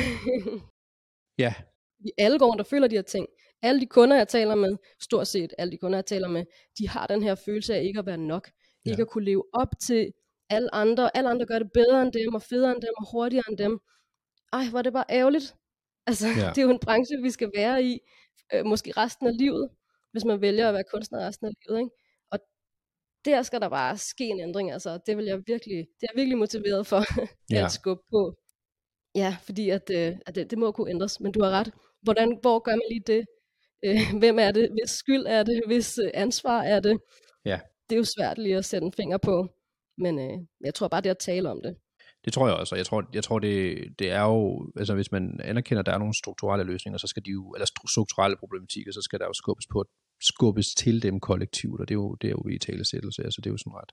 ja. 1.44 1.54
Vi 1.98 2.10
alle 2.18 2.38
går 2.38 2.56
og 2.58 2.66
føler 2.66 2.88
de 2.88 2.96
her 2.96 3.02
ting. 3.02 3.26
Alle 3.62 3.80
de 3.80 3.86
kunder, 3.86 4.16
jeg 4.16 4.28
taler 4.28 4.54
med, 4.54 4.76
stort 5.00 5.26
set 5.26 5.52
alle 5.58 5.72
de 5.72 5.78
kunder, 5.78 5.98
jeg 5.98 6.06
taler 6.06 6.28
med, 6.28 6.44
de 6.78 6.88
har 6.88 7.06
den 7.06 7.22
her 7.22 7.34
følelse 7.34 7.74
af 7.74 7.82
ikke 7.82 7.98
at 7.98 8.06
være 8.06 8.18
nok. 8.18 8.50
Ja. 8.84 8.90
Ikke 8.90 9.02
at 9.02 9.08
kunne 9.08 9.24
leve 9.24 9.44
op 9.52 9.68
til 9.86 10.12
alle 10.50 10.74
andre. 10.74 11.16
Alle 11.16 11.30
andre 11.30 11.46
gør 11.46 11.58
det 11.58 11.72
bedre 11.72 12.02
end 12.02 12.12
dem, 12.12 12.34
og 12.34 12.42
federe 12.42 12.70
end 12.70 12.82
dem, 12.82 12.94
og 12.96 13.10
hurtigere 13.12 13.44
end 13.48 13.58
dem. 13.58 13.80
Ej, 14.52 14.64
hvor 14.70 14.78
er 14.78 14.82
det 14.82 14.92
bare 14.92 15.04
ærgerligt. 15.10 15.54
Altså, 16.06 16.26
ja. 16.28 16.48
det 16.54 16.58
er 16.58 16.62
jo 16.62 16.70
en 16.70 16.78
branche, 16.78 17.22
vi 17.22 17.30
skal 17.30 17.50
være 17.56 17.82
i, 17.82 17.98
øh, 18.54 18.64
måske 18.64 18.92
resten 18.96 19.26
af 19.26 19.38
livet, 19.38 19.70
hvis 20.12 20.24
man 20.24 20.40
vælger 20.40 20.68
at 20.68 20.74
være 20.74 20.84
kunstner 20.92 21.26
resten 21.26 21.46
af 21.46 21.52
livet. 21.62 21.78
Ikke? 21.80 21.90
Der 23.28 23.42
skal 23.42 23.60
der 23.60 23.68
bare 23.68 23.96
ske 23.96 24.24
en 24.24 24.40
ændring. 24.40 24.72
Altså, 24.72 24.98
det 25.06 25.16
vil 25.16 25.24
jeg 25.24 25.38
virkelig, 25.46 25.76
det 25.76 26.02
er 26.02 26.12
jeg 26.12 26.20
virkelig 26.20 26.38
motiveret 26.38 26.86
for 26.86 27.02
ja. 27.54 27.64
at 27.64 27.72
skubbe 27.72 28.02
på. 28.10 28.34
Ja, 29.14 29.36
fordi 29.42 29.70
at, 29.70 29.90
øh, 29.90 30.16
at 30.26 30.34
det, 30.34 30.50
det 30.50 30.58
må 30.58 30.72
kunne 30.72 30.90
ændres, 30.90 31.20
men 31.20 31.32
du 31.32 31.42
har 31.42 31.50
ret. 31.50 31.70
Hvordan, 32.02 32.38
hvor 32.42 32.58
gør 32.58 32.72
man 32.72 32.88
lige 32.90 33.02
det? 33.06 33.24
Øh, 33.84 34.00
hvem 34.22 34.38
er 34.38 34.50
det? 34.50 34.68
Hvis 34.70 34.90
skyld 34.90 35.24
er 35.26 35.42
det? 35.42 35.62
Hvis 35.66 35.98
øh, 35.98 36.10
ansvar 36.14 36.62
er 36.62 36.80
det? 36.80 37.00
Ja. 37.44 37.60
Det 37.88 37.94
er 37.94 37.98
jo 37.98 38.04
svært 38.18 38.38
lige 38.38 38.56
at 38.56 38.64
sætte 38.64 38.84
en 38.84 38.92
finger 38.92 39.18
på, 39.18 39.48
men 39.98 40.18
øh, 40.18 40.38
jeg 40.64 40.74
tror 40.74 40.88
bare, 40.88 41.00
det 41.00 41.10
at 41.10 41.18
tale 41.18 41.50
om 41.50 41.60
det. 41.64 41.76
Det 42.24 42.32
tror 42.32 42.46
jeg 42.46 42.56
også, 42.56 42.74
og 42.74 42.78
jeg 42.78 42.86
tror, 42.86 43.10
jeg 43.12 43.24
tror 43.24 43.38
det, 43.38 43.84
det 43.98 44.10
er 44.10 44.22
jo, 44.22 44.72
altså 44.76 44.94
hvis 44.94 45.12
man 45.12 45.40
anerkender, 45.44 45.80
at 45.80 45.86
der 45.86 45.92
er 45.92 45.98
nogle 45.98 46.14
strukturelle 46.14 46.64
løsninger, 46.64 46.98
så 46.98 47.06
skal 47.06 47.24
de 47.24 47.30
jo, 47.30 47.50
eller 47.50 47.66
strukturelle 47.66 48.36
problematikker, 48.36 48.92
så 48.92 49.02
skal 49.02 49.18
der 49.18 49.26
jo 49.26 49.32
skubbes 49.32 49.66
på, 49.72 49.84
skubbes 50.20 50.74
til 50.74 51.02
dem 51.02 51.20
kollektivt, 51.20 51.80
og 51.80 51.88
det 51.88 51.94
er 51.94 51.98
jo, 51.98 52.14
det 52.14 52.28
er 52.28 52.32
jo 52.32 52.48
i 52.48 52.58
talesættelse, 52.58 53.24
altså 53.24 53.40
det 53.40 53.46
er 53.46 53.50
jo 53.50 53.56
sådan 53.56 53.72
ret 53.72 53.92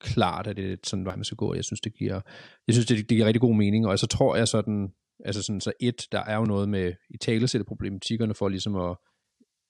klart, 0.00 0.46
at 0.46 0.56
det 0.56 0.72
er 0.72 0.76
sådan 0.84 1.04
vej, 1.04 1.16
man 1.16 1.24
skal 1.24 1.36
gå, 1.36 1.54
jeg 1.54 1.64
synes, 1.64 1.80
det 1.80 1.94
giver, 1.94 2.20
jeg 2.66 2.74
synes, 2.74 2.86
det, 2.86 2.98
det 2.98 3.08
giver 3.08 3.26
rigtig 3.26 3.40
god 3.40 3.54
mening, 3.56 3.86
og 3.86 3.98
så 3.98 4.06
tror 4.06 4.36
jeg 4.36 4.48
sådan, 4.48 4.88
altså 5.24 5.42
sådan, 5.42 5.60
så 5.60 5.72
et, 5.80 6.06
der 6.12 6.20
er 6.20 6.36
jo 6.36 6.44
noget 6.44 6.68
med 6.68 6.92
i 7.10 7.16
talesætte 7.18 7.64
problematikkerne 7.64 8.34
for 8.34 8.48
ligesom 8.48 8.76
at 8.76 8.96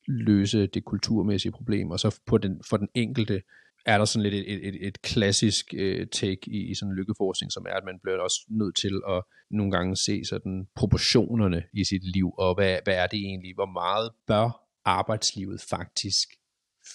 løse 0.08 0.66
det 0.66 0.84
kulturmæssige 0.84 1.52
problem, 1.52 1.90
og 1.90 2.00
så 2.00 2.20
på 2.26 2.38
den, 2.38 2.60
for 2.70 2.76
den 2.76 2.88
enkelte, 2.94 3.42
er 3.86 3.98
der 3.98 4.04
sådan 4.04 4.30
lidt 4.30 4.34
et, 4.34 4.52
et, 4.52 4.68
et, 4.68 4.86
et 4.86 5.02
klassisk 5.02 5.75
øh, 5.76 6.06
take 6.06 6.40
i, 6.46 6.70
i 6.70 6.75
sådan 6.75 6.94
lykkeforskning, 6.94 7.52
som 7.52 7.66
er, 7.68 7.75
at 7.75 7.84
man 7.84 7.98
bliver 8.02 8.18
også 8.18 8.40
nødt 8.50 8.76
til 8.76 9.00
at 9.08 9.22
nogle 9.50 9.72
gange 9.72 9.96
se 9.96 10.25
sådan 10.25 10.66
proportionerne 10.76 11.62
i 11.73 11.84
sit 11.84 12.04
liv, 12.14 12.32
og 12.38 12.54
hvad, 12.54 12.78
hvad 12.84 12.95
er 12.95 13.06
det 13.06 13.19
egentlig, 13.19 13.54
hvor 13.54 13.73
meget 13.73 14.10
bør 14.26 14.65
arbejdslivet 14.86 15.60
faktisk 15.60 16.28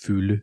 fylde 0.05 0.41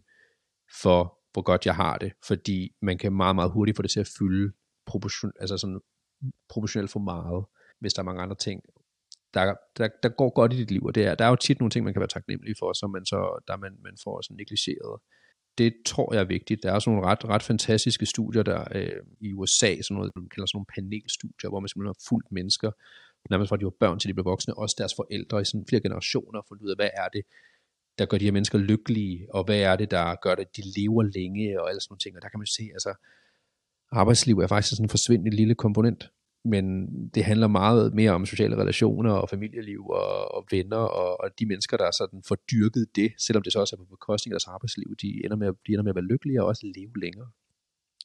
for, 0.83 1.19
hvor 1.33 1.43
godt 1.43 1.67
jeg 1.67 1.75
har 1.75 1.99
det, 1.99 2.13
fordi 2.25 2.77
man 2.83 2.99
kan 2.99 3.13
meget, 3.13 3.35
meget 3.35 3.51
hurtigt 3.51 3.77
få 3.77 3.83
det 3.83 3.91
til 3.91 4.01
at 4.01 4.11
fylde 4.19 4.53
proportion, 4.87 5.33
altså 5.41 5.57
sådan 5.57 5.81
proportionelt 6.49 6.91
for 6.91 7.01
meget, 7.01 7.45
hvis 7.81 7.95
der 7.95 8.03
er 8.03 8.05
mange 8.05 8.23
andre 8.23 8.37
ting, 8.37 8.63
der, 9.35 9.55
der, 9.77 9.89
der 10.03 10.09
går 10.09 10.31
godt 10.31 10.53
i 10.53 10.57
dit 10.57 10.71
liv, 10.71 10.85
og 10.85 10.95
det 10.95 11.05
er, 11.05 11.15
der 11.15 11.25
er 11.25 11.29
jo 11.29 11.37
tit 11.37 11.61
nogle 11.61 11.71
ting, 11.71 11.85
man 11.85 11.95
kan 11.95 12.01
være 12.01 12.09
taknemmelig 12.09 12.55
for, 12.59 12.73
som 12.73 12.91
man 12.91 13.07
så, 13.07 13.45
der 13.49 13.57
man, 13.57 13.77
man 13.83 13.97
får 14.05 14.23
sådan 14.23 14.37
negligeret. 14.37 15.01
Det 15.59 15.75
tror 15.87 16.15
jeg 16.15 16.21
er 16.21 16.25
vigtigt. 16.37 16.63
Der 16.63 16.73
er 16.73 16.79
sådan 16.79 16.95
nogle 16.95 17.11
ret, 17.11 17.25
ret 17.25 17.43
fantastiske 17.43 18.07
studier 18.07 18.43
der 18.43 18.65
øh, 18.75 19.03
i 19.21 19.33
USA, 19.33 19.71
sådan 19.83 19.95
noget, 19.95 20.13
man 20.17 20.29
kalder 20.29 20.47
sådan 20.47 20.57
nogle 20.59 20.73
panelstudier, 20.75 21.49
hvor 21.51 21.61
man 21.61 21.69
simpelthen 21.69 21.95
har 21.97 22.07
fulgt 22.09 22.33
mennesker, 22.33 22.71
nærmest 23.31 23.49
fra 23.49 23.57
de 23.57 23.65
var 23.65 23.75
børn 23.81 23.99
til 23.99 24.09
de 24.09 24.15
blev 24.15 24.25
voksne, 24.25 24.59
også 24.59 24.75
deres 24.79 24.95
forældre 24.95 25.41
i 25.41 25.45
sådan 25.45 25.67
flere 25.69 25.83
generationer, 25.83 26.41
fundet 26.49 26.65
ud 26.65 26.71
af, 26.71 26.77
hvad 26.77 26.91
er 26.95 27.09
det, 27.09 27.23
der 27.99 28.07
gør 28.07 28.19
de 28.19 28.25
her 28.25 28.33
mennesker 28.33 28.59
lykkelige, 28.59 29.27
og 29.35 29.45
hvad 29.45 29.61
er 29.61 29.77
det, 29.77 29.91
der 29.91 30.15
gør 30.23 30.35
det, 30.35 30.43
at 30.43 30.57
de 30.57 30.63
lever 30.81 31.03
længe, 31.03 31.61
og 31.61 31.69
alle 31.69 31.81
sådan 31.81 31.93
nogle 31.93 31.99
ting. 31.99 32.17
Og 32.17 32.23
der 32.23 32.29
kan 32.29 32.41
man 32.41 32.47
se, 32.47 32.63
altså, 32.73 32.93
arbejdsliv 33.91 34.39
er 34.39 34.47
faktisk 34.47 34.71
sådan 34.71 34.85
en 34.85 34.89
forsvindende 34.89 35.37
lille 35.37 35.55
komponent 35.55 36.11
men 36.45 36.65
det 37.15 37.25
handler 37.25 37.47
meget 37.47 37.95
mere 37.95 38.11
om 38.11 38.27
sociale 38.27 38.57
relationer 38.57 39.13
og 39.13 39.29
familieliv 39.29 39.87
og, 39.87 40.35
og 40.35 40.47
venner 40.51 40.77
og, 40.77 41.21
og 41.21 41.31
de 41.39 41.47
mennesker, 41.47 41.77
der 41.77 41.91
sådan 41.91 42.23
får 42.29 42.37
dyrket 42.53 42.87
det, 42.97 43.13
selvom 43.19 43.43
det 43.43 43.53
så 43.53 43.61
også 43.61 43.77
er 43.77 43.79
på 43.79 43.85
bekostning 43.85 44.33
af 44.33 44.35
deres 44.35 44.47
arbejdsliv, 44.47 44.97
de 45.03 45.25
ender 45.25 45.37
med, 45.37 45.47
at, 45.47 45.55
de 45.67 45.73
ender 45.73 45.83
med 45.83 45.91
at 45.91 45.97
være 45.97 46.05
lykkelige 46.05 46.43
og 46.43 46.49
også 46.49 46.67
leve 46.77 47.01
længere. 47.03 47.29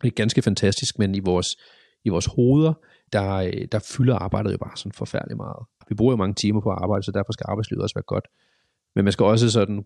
Det 0.01 0.07
er 0.07 0.15
ganske 0.15 0.41
fantastisk, 0.41 0.99
men 0.99 1.15
i 1.15 1.19
vores, 1.19 1.57
i 2.03 2.09
vores 2.09 2.25
hoveder, 2.25 2.73
der, 3.13 3.65
der 3.71 3.79
fylder 3.79 4.15
arbejdet 4.15 4.51
jo 4.51 4.57
bare 4.57 4.77
sådan 4.77 4.91
forfærdeligt 4.91 5.37
meget. 5.37 5.65
Vi 5.89 5.95
bruger 5.95 6.13
jo 6.13 6.17
mange 6.17 6.33
timer 6.33 6.61
på 6.61 6.71
at 6.71 6.77
arbejde, 6.81 7.03
så 7.03 7.11
derfor 7.11 7.33
skal 7.33 7.45
arbejdslivet 7.49 7.83
også 7.83 7.95
være 7.95 8.03
godt. 8.03 8.27
Men 8.95 9.03
man 9.05 9.13
skal 9.13 9.23
også 9.23 9.49
sådan 9.49 9.85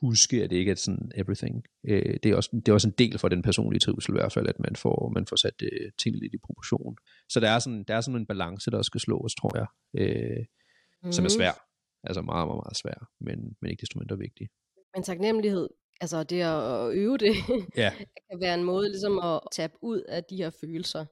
huske, 0.00 0.44
at 0.44 0.50
det 0.50 0.56
ikke 0.56 0.70
er 0.70 0.74
sådan 0.74 1.12
everything. 1.14 1.64
Øh, 1.84 2.16
det, 2.22 2.26
er 2.26 2.36
også, 2.36 2.50
det 2.52 2.68
er 2.68 2.72
også 2.72 2.88
en 2.88 2.94
del 2.98 3.18
for 3.18 3.28
den 3.28 3.42
personlige 3.42 3.80
trivsel 3.80 4.12
i 4.12 4.18
hvert 4.18 4.32
fald, 4.32 4.48
at 4.48 4.60
man 4.60 4.76
får, 4.76 5.12
man 5.14 5.26
får 5.26 5.36
sat 5.36 5.62
øh, 5.62 5.90
tingene 6.02 6.22
lidt 6.22 6.34
i 6.34 6.38
proportion. 6.38 6.96
Så 7.28 7.40
der 7.40 7.50
er, 7.50 7.58
sådan, 7.58 7.84
der 7.88 7.94
er 7.96 8.00
sådan 8.00 8.20
en 8.20 8.26
balance, 8.26 8.70
der 8.70 8.82
skal 8.82 9.00
slås, 9.00 9.34
tror 9.34 9.56
jeg, 9.58 9.66
øh, 9.94 10.44
mm. 11.02 11.12
som 11.12 11.24
er 11.24 11.28
mhm. 11.28 11.38
svær. 11.38 11.52
Altså 12.04 12.22
meget, 12.22 12.48
meget, 12.48 12.62
meget 12.64 12.76
svær, 12.76 13.08
men, 13.20 13.56
men 13.60 13.70
ikke 13.70 13.80
desto 13.80 13.98
mindre 13.98 14.18
vigtig. 14.18 14.48
Men 14.94 15.02
taknemmelighed, 15.02 15.68
altså 16.00 16.22
det 16.22 16.40
at 16.40 16.92
øve 16.92 17.18
det, 17.18 17.34
ja. 17.76 17.92
kan 18.30 18.40
være 18.40 18.54
en 18.54 18.64
måde 18.64 18.88
ligesom 18.88 19.18
at 19.18 19.40
tabe 19.52 19.72
ud 19.82 20.00
af 20.00 20.24
de 20.24 20.36
her 20.36 20.50
følelser, 20.60 21.04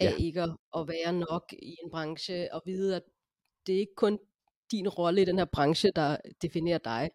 af 0.00 0.10
ja. 0.10 0.24
ikke 0.24 0.42
at 0.76 0.88
være 0.88 1.12
nok 1.12 1.52
i 1.52 1.76
en 1.84 1.90
branche, 1.90 2.54
og 2.54 2.62
vide, 2.66 2.96
at 2.96 3.02
det 3.66 3.74
er 3.74 3.78
ikke 3.78 3.94
kun 3.96 4.18
din 4.70 4.88
rolle 4.88 5.22
i 5.22 5.24
den 5.24 5.38
her 5.38 5.44
branche, 5.52 5.90
der 5.96 6.16
definerer 6.42 6.78
dig, 6.78 7.10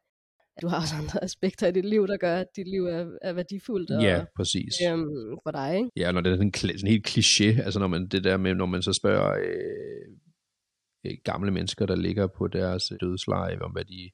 du 0.62 0.68
har 0.68 0.82
også 0.82 0.96
andre 1.02 1.24
aspekter 1.24 1.68
i 1.68 1.72
dit 1.72 1.86
liv, 1.86 2.08
der 2.08 2.18
gør, 2.18 2.36
at 2.36 2.48
dit 2.56 2.68
liv 2.68 2.86
er, 2.86 3.18
er 3.22 3.34
værdifuldt 3.34 3.92
og, 3.92 4.04
ja, 4.04 4.26
præcis. 4.36 4.74
Øhm, 4.90 5.38
for 5.44 5.52
dig. 5.52 5.78
Ikke? 5.78 5.90
Ja, 5.96 6.12
når 6.12 6.22
det 6.22 6.30
er 6.30 6.36
sådan, 6.36 6.48
en, 6.48 6.54
sådan 6.54 6.92
helt 6.92 7.08
kliché, 7.08 7.64
altså 7.66 7.80
når 7.80 7.88
man, 7.88 8.08
det 8.08 8.24
der 8.24 8.38
med, 8.38 8.56
når 8.56 8.66
man 8.66 8.82
så 8.82 8.94
spørger 8.94 9.38
øh, 9.40 10.16
øh, 11.06 11.18
gamle 11.24 11.52
mennesker, 11.52 11.86
der 11.86 11.96
ligger 11.96 12.28
på 12.28 12.48
deres 12.48 12.92
dødsleje, 13.02 13.60
om 13.62 13.72
hvad 13.72 13.86
de 13.86 14.12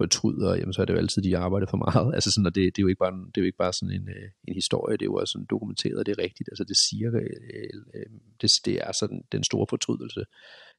fortryder, 0.00 0.54
jamen 0.54 0.72
så 0.72 0.80
er 0.82 0.86
det 0.86 0.92
jo 0.94 0.98
altid, 0.98 1.22
de 1.22 1.38
arbejder 1.38 1.66
for 1.70 1.80
meget. 1.86 2.08
Altså 2.16 2.30
sådan, 2.32 2.46
og 2.46 2.54
det, 2.54 2.62
det, 2.76 2.78
er 2.80 2.86
jo 2.86 2.92
ikke 2.92 3.04
bare, 3.04 3.12
det 3.12 3.36
er 3.38 3.44
jo 3.44 3.50
ikke 3.50 3.62
bare 3.64 3.72
sådan 3.72 3.94
en, 3.98 4.08
øh, 4.08 4.28
en 4.48 4.54
historie, 4.54 4.96
det 4.96 5.02
er 5.02 5.12
jo 5.12 5.14
også 5.14 5.32
sådan 5.32 5.46
dokumenteret, 5.50 6.06
det 6.06 6.12
er 6.12 6.22
rigtigt. 6.26 6.48
Altså 6.52 6.64
det 6.64 6.76
siger, 6.76 7.08
øh, 7.22 7.76
øh, 7.94 8.10
det, 8.40 8.50
det 8.64 8.74
er 8.86 8.92
sådan 8.92 9.20
den 9.32 9.44
store 9.44 9.66
fortrydelse. 9.70 10.22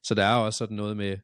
Så 0.07 0.11
der 0.15 0.25
er 0.25 0.35
også 0.35 0.57
sådan 0.57 0.77
noget 0.77 0.97
med, 0.97 1.17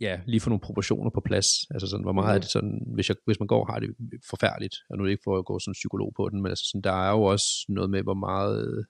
ja, 0.00 0.20
lige 0.26 0.40
få 0.40 0.48
nogle 0.50 0.66
proportioner 0.68 1.10
på 1.10 1.20
plads. 1.20 1.48
Altså 1.70 1.86
sådan, 1.86 2.04
hvor 2.04 2.12
meget 2.12 2.34
er 2.34 2.40
det 2.40 2.50
sådan, 2.50 2.76
hvis, 2.94 3.08
jeg, 3.08 3.16
hvis 3.26 3.40
man 3.40 3.46
går 3.46 3.64
har 3.64 3.78
det 3.78 3.90
forfærdeligt, 4.30 4.76
og 4.88 4.96
nu 4.96 5.02
er 5.02 5.06
det 5.06 5.12
ikke 5.12 5.28
for 5.28 5.38
at 5.38 5.44
gå 5.44 5.58
sådan 5.58 5.80
psykolog 5.80 6.12
på 6.16 6.28
den, 6.28 6.42
men 6.42 6.50
altså 6.50 6.64
sådan, 6.70 6.86
der 6.88 6.96
er 7.06 7.10
jo 7.10 7.22
også 7.22 7.48
noget 7.68 7.90
med, 7.90 8.02
hvor 8.02 8.14
meget 8.14 8.86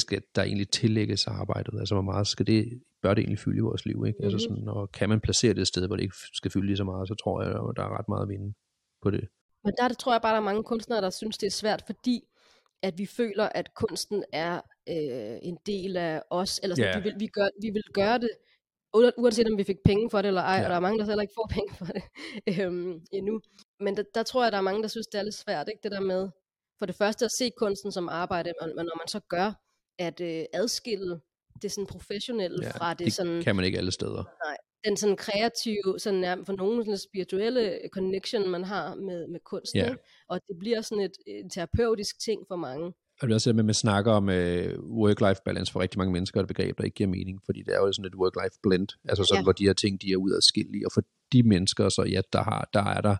skal 0.00 0.22
der 0.34 0.42
egentlig 0.42 0.68
tillægges 0.70 1.26
arbejdet, 1.26 1.78
altså 1.78 1.94
hvor 1.94 2.02
meget 2.02 2.26
skal 2.26 2.46
det, 2.46 2.82
bør 3.02 3.14
det 3.14 3.22
egentlig 3.22 3.38
fylde 3.38 3.56
i 3.56 3.60
vores 3.60 3.86
liv, 3.86 4.04
ikke? 4.06 4.18
Mm. 4.18 4.24
Altså 4.24 4.48
mhm. 4.48 4.56
sådan, 4.56 4.68
og 4.68 4.92
kan 4.92 5.08
man 5.08 5.20
placere 5.20 5.54
det 5.54 5.60
et 5.60 5.68
sted, 5.68 5.86
hvor 5.86 5.96
det 5.96 6.02
ikke 6.02 6.16
skal 6.32 6.50
fylde 6.50 6.66
lige 6.66 6.76
så 6.76 6.84
meget, 6.84 7.08
så 7.08 7.14
tror 7.14 7.42
jeg, 7.42 7.50
at 7.50 7.76
der 7.76 7.82
er 7.82 7.98
ret 7.98 8.08
meget 8.08 8.22
at 8.22 8.28
vinde 8.28 8.54
på 9.02 9.10
det. 9.10 9.28
Men 9.64 9.72
der 9.78 9.88
tror 9.88 10.12
jeg 10.12 10.22
bare, 10.22 10.32
der 10.32 10.40
er 10.40 10.44
mange 10.50 10.62
kunstnere, 10.62 11.00
der 11.00 11.10
synes, 11.10 11.38
det 11.38 11.46
er 11.46 11.50
svært, 11.50 11.82
fordi 11.86 12.20
at 12.82 12.98
vi 12.98 13.06
føler, 13.06 13.44
at 13.44 13.74
kunsten 13.74 14.24
er 14.32 14.54
øh, 14.88 15.38
en 15.42 15.58
del 15.66 15.96
af 15.96 16.22
os, 16.30 16.60
eller 16.62 16.76
sådan, 16.76 16.88
yeah. 16.88 17.04
vi, 17.04 17.10
vil, 17.10 17.20
vi, 17.20 17.26
gør, 17.26 17.48
vi 17.62 17.70
vil 17.70 17.82
gøre 17.94 18.18
det 18.18 18.30
uanset 18.94 19.50
om 19.50 19.58
vi 19.58 19.64
fik 19.64 19.82
penge 19.84 20.10
for 20.10 20.22
det 20.22 20.28
eller 20.28 20.42
ej, 20.42 20.56
ja. 20.56 20.64
og 20.64 20.70
der 20.70 20.76
er 20.76 20.80
mange, 20.80 20.98
der 20.98 21.04
heller 21.04 21.22
ikke 21.22 21.38
får 21.40 21.50
penge 21.56 21.74
for 21.74 21.84
det 21.84 22.02
øhm, 22.60 23.00
endnu. 23.12 23.40
Men 23.80 23.96
der, 23.96 24.04
der 24.14 24.22
tror 24.22 24.42
jeg, 24.42 24.52
der 24.52 24.58
er 24.58 24.68
mange, 24.68 24.82
der 24.82 24.88
synes, 24.88 25.06
det 25.06 25.18
er 25.18 25.22
lidt 25.22 25.34
svært, 25.34 25.68
ikke? 25.68 25.80
det 25.82 25.92
der 25.92 26.00
med, 26.00 26.28
for 26.78 26.86
det 26.86 26.94
første 26.94 27.24
at 27.24 27.30
se 27.38 27.50
kunsten 27.56 27.92
som 27.92 28.08
arbejde, 28.08 28.52
men, 28.60 28.76
men 28.76 28.84
når 28.86 28.96
man 29.02 29.08
så 29.08 29.20
gør, 29.28 29.63
at 29.98 30.20
øh, 30.20 30.44
adskille 30.52 31.20
det 31.62 31.72
sådan 31.72 31.86
professionelle 31.86 32.58
ja, 32.62 32.70
fra 32.70 32.94
det, 32.94 33.04
det 33.04 33.12
sådan... 33.12 33.42
kan 33.42 33.56
man 33.56 33.64
ikke 33.64 33.78
alle 33.78 33.92
steder. 33.92 34.24
Nej, 34.46 34.56
den 34.84 34.96
sådan 34.96 35.16
kreative, 35.16 35.98
sådan 35.98 36.20
ja, 36.20 36.34
for 36.34 36.52
nogen 36.52 36.84
sådan 36.84 36.98
spirituelle 36.98 37.78
connection, 37.92 38.50
man 38.50 38.64
har 38.64 38.94
med, 38.94 39.28
med 39.28 39.40
kunsten, 39.44 39.80
ja. 39.80 39.94
og 40.28 40.40
det 40.48 40.56
bliver 40.58 40.80
sådan 40.80 41.04
et, 41.04 41.12
en 41.26 41.50
terapeutisk 41.50 42.20
ting 42.20 42.44
for 42.48 42.56
mange. 42.56 42.86
Og 43.20 43.28
det 43.28 43.30
er 43.30 43.34
også 43.34 43.50
det 43.50 43.56
med, 43.56 43.62
at 43.62 43.66
man 43.66 43.74
snakker 43.74 44.12
om 44.12 44.24
uh, 44.28 44.34
work-life 45.02 45.42
balance 45.44 45.72
for 45.72 45.80
rigtig 45.80 45.98
mange 45.98 46.12
mennesker, 46.12 46.40
er 46.40 46.42
et 46.42 46.48
begreb, 46.48 46.78
der 46.78 46.84
ikke 46.84 46.94
giver 46.94 47.10
mening, 47.10 47.40
fordi 47.44 47.62
det 47.62 47.74
er 47.74 47.78
jo 47.78 47.92
sådan 47.92 48.10
et 48.12 48.14
work-life 48.14 48.58
blend, 48.62 48.88
altså 49.08 49.24
sådan, 49.24 49.40
ja. 49.40 49.42
hvor 49.42 49.52
de 49.52 49.64
her 49.64 49.72
ting, 49.72 50.02
de 50.02 50.12
er 50.12 50.16
ud 50.16 50.30
af 50.30 50.42
skille 50.42 50.86
og 50.86 50.92
for 50.92 51.02
de 51.32 51.42
mennesker, 51.42 51.88
så 51.88 52.02
ja, 52.02 52.20
der, 52.32 52.42
har, 52.42 52.68
der 52.72 52.84
er 52.84 53.00
der, 53.00 53.16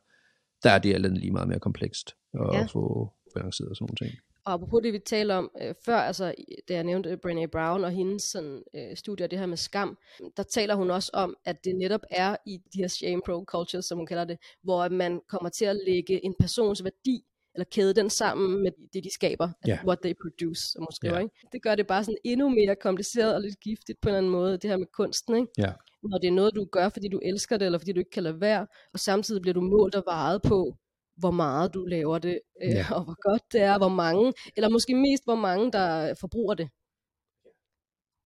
der 0.63 0.71
er 0.71 0.79
det 0.79 0.95
alt 0.95 1.19
lige 1.19 1.31
meget 1.31 1.49
mere 1.49 1.61
komplekst 1.61 2.15
at 2.35 2.41
ja. 2.53 2.65
få 2.65 3.13
balanceret 3.35 3.71
og 3.71 3.77
sådan 3.77 3.85
nogle 3.85 4.11
ting. 4.11 4.21
Og 4.47 4.53
apropos 4.53 4.83
det, 4.83 4.93
vi 4.93 4.99
talte 4.99 5.33
om 5.33 5.51
øh, 5.63 5.75
før, 5.85 5.97
altså 5.97 6.35
da 6.69 6.75
jeg 6.75 6.85
nævnte 6.85 7.19
Brené 7.27 7.47
Brown 7.47 7.85
og 7.85 7.91
hendes 7.91 8.23
sådan, 8.23 8.63
øh, 8.75 8.97
studier, 8.97 9.27
det 9.27 9.39
her 9.39 9.47
med 9.47 9.57
skam, 9.57 9.99
der 10.37 10.43
taler 10.43 10.75
hun 10.75 10.91
også 10.91 11.11
om, 11.15 11.37
at 11.45 11.65
det 11.65 11.77
netop 11.77 12.01
er 12.11 12.37
i 12.47 12.59
de 12.75 12.79
her 12.79 12.89
shame 12.89 13.23
pro 13.27 13.45
cultures, 13.45 13.85
som 13.85 13.99
hun 13.99 14.07
kalder 14.07 14.25
det, 14.25 14.39
hvor 14.63 14.89
man 14.89 15.21
kommer 15.29 15.49
til 15.49 15.65
at 15.65 15.77
lægge 15.87 16.25
en 16.25 16.35
persons 16.41 16.85
værdi 16.85 17.25
eller 17.55 17.65
kæde 17.65 17.95
den 17.95 18.11
sammen 18.11 18.63
med 18.63 18.71
det, 18.93 19.05
de 19.05 19.15
skaber, 19.15 19.49
yeah. 19.69 19.85
what 19.87 19.99
they 20.03 20.15
produce, 20.23 20.63
som 20.73 20.83
hun 20.83 20.93
skriver. 20.93 21.15
Yeah. 21.15 21.25
Ikke? 21.25 21.49
Det 21.53 21.63
gør 21.63 21.75
det 21.75 21.87
bare 21.87 22.05
sådan 22.05 22.19
endnu 22.25 22.49
mere 22.49 22.77
kompliceret 22.77 23.35
og 23.35 23.41
lidt 23.41 23.61
giftigt 23.61 24.01
på 24.01 24.09
en 24.09 24.15
eller 24.15 24.19
anden 24.19 24.33
måde, 24.33 24.53
det 24.53 24.71
her 24.71 24.77
med 24.77 24.87
kunsten. 24.87 25.37
Ikke? 25.37 25.49
Yeah. 25.61 25.75
Når 26.03 26.19
det 26.19 26.29
er 26.29 26.33
noget, 26.33 26.55
du 26.55 26.65
gør, 26.65 26.89
fordi 26.89 27.09
du 27.09 27.21
elsker 27.23 27.57
det, 27.57 27.67
eller 27.67 27.79
fordi 27.79 27.93
du 27.93 27.99
ikke 27.99 28.11
kan 28.11 28.23
lade 28.23 28.41
være, 28.41 28.67
og 28.93 28.99
samtidig 28.99 29.43
bliver 29.43 29.55
du 29.55 29.61
målt 29.61 29.95
og 29.95 30.03
varet 30.07 30.43
på, 30.43 30.77
hvor 31.17 31.31
meget 31.31 31.75
du 31.75 31.85
laver 31.85 32.19
det, 32.19 32.41
øh, 32.63 32.71
yeah. 32.71 32.93
og 32.93 33.05
hvor 33.05 33.31
godt 33.31 33.43
det 33.53 33.61
er, 33.61 33.79
hvor 33.79 33.89
mange, 33.89 34.33
eller 34.57 34.69
måske 34.69 34.95
mest, 34.95 35.25
hvor 35.25 35.35
mange, 35.35 35.73
der 35.73 36.15
forbruger 36.21 36.55
det. 36.55 36.69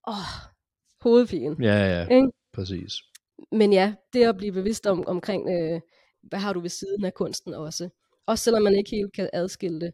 Åh, 0.08 0.14
oh, 0.14 0.28
hovedpine. 1.00 1.56
Ja, 1.60 1.78
ja, 1.94 2.02
ikke? 2.16 2.28
præcis. 2.52 2.92
Men 3.52 3.72
ja, 3.72 3.94
det 4.12 4.24
at 4.24 4.36
blive 4.36 4.52
bevidst 4.52 4.86
om, 4.86 5.06
omkring, 5.06 5.48
øh, 5.50 5.80
hvad 6.22 6.38
har 6.38 6.52
du 6.52 6.60
ved 6.60 6.70
siden 6.70 7.04
af 7.04 7.14
kunsten 7.14 7.54
også. 7.54 7.88
Også 8.26 8.44
selvom 8.44 8.62
man 8.62 8.74
ikke 8.74 8.90
helt 8.90 9.12
kan 9.12 9.30
adskille 9.32 9.80
det. 9.80 9.92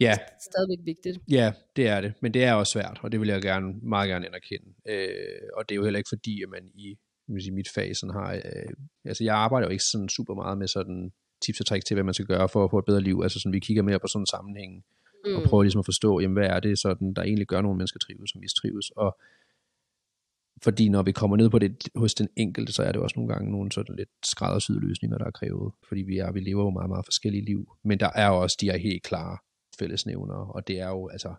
Ja. 0.00 0.14
Det 0.18 0.32
er 0.32 0.50
stadigvæk 0.52 0.84
vigtigt. 0.84 1.18
Ja, 1.30 1.52
det 1.76 1.88
er 1.88 2.00
det. 2.00 2.12
Men 2.22 2.34
det 2.34 2.44
er 2.44 2.52
også 2.54 2.72
svært, 2.72 3.00
og 3.02 3.12
det 3.12 3.20
vil 3.20 3.28
jeg 3.28 3.42
gerne, 3.42 3.72
meget 3.82 4.08
gerne 4.08 4.26
anerkende. 4.26 4.74
Øh, 4.88 5.48
og 5.56 5.68
det 5.68 5.74
er 5.74 5.76
jo 5.76 5.84
heller 5.84 5.98
ikke 5.98 6.14
fordi, 6.16 6.42
at 6.42 6.48
man 6.48 6.70
i 6.74 6.96
sige, 7.40 7.54
mit 7.54 7.68
fag 7.74 7.96
sådan 7.96 8.14
har... 8.14 8.34
Øh, 8.34 8.72
altså, 9.04 9.24
jeg 9.24 9.34
arbejder 9.34 9.66
jo 9.66 9.72
ikke 9.72 9.84
sådan 9.84 10.08
super 10.08 10.34
meget 10.34 10.58
med 10.58 10.68
sådan 10.68 11.12
tips 11.42 11.60
og 11.60 11.66
tricks 11.66 11.84
til, 11.84 11.94
hvad 11.94 12.04
man 12.04 12.14
skal 12.14 12.26
gøre 12.26 12.48
for 12.48 12.64
at 12.64 12.70
få 12.70 12.78
et 12.78 12.84
bedre 12.84 13.00
liv. 13.00 13.20
Altså 13.22 13.40
sådan, 13.40 13.52
vi 13.52 13.60
kigger 13.60 13.82
mere 13.82 13.98
på 13.98 14.06
sådan 14.06 14.22
en 14.22 14.26
sammenhæng, 14.26 14.84
mm. 15.24 15.36
og 15.36 15.42
prøver 15.42 15.62
ligesom 15.62 15.78
at 15.78 15.84
forstå, 15.84 16.20
jamen, 16.20 16.36
hvad 16.36 16.46
er 16.46 16.60
det 16.60 16.78
sådan, 16.78 17.14
der 17.14 17.22
egentlig 17.22 17.46
gør 17.46 17.60
nogle 17.60 17.76
mennesker 17.76 17.98
trives, 17.98 18.30
som 18.30 18.40
mistrives. 18.40 18.90
Og 18.90 19.18
fordi 20.62 20.88
når 20.88 21.02
vi 21.02 21.12
kommer 21.12 21.36
ned 21.36 21.50
på 21.50 21.58
det 21.58 21.88
hos 21.94 22.14
den 22.14 22.28
enkelte, 22.36 22.72
så 22.72 22.82
er 22.82 22.92
det 22.92 23.00
også 23.00 23.14
nogle 23.16 23.32
gange 23.32 23.50
nogle 23.50 23.72
sådan 23.72 23.96
lidt 23.96 24.08
skræddersyde 24.24 24.80
løsninger, 24.80 25.18
der 25.18 25.24
er 25.24 25.30
krævet. 25.30 25.72
Fordi 25.88 26.02
vi, 26.02 26.18
er, 26.18 26.32
vi 26.32 26.40
lever 26.40 26.64
jo 26.64 26.70
meget, 26.70 26.90
meget 26.90 27.06
forskellige 27.06 27.44
liv. 27.44 27.68
Men 27.84 28.00
der 28.00 28.10
er 28.14 28.28
også 28.28 28.56
de 28.60 28.66
her 28.66 28.78
helt 28.78 29.02
klare 29.02 29.38
fællesnævner, 29.78 30.34
og 30.34 30.68
det 30.68 30.80
er 30.80 30.88
jo 30.88 31.08
altså, 31.08 31.34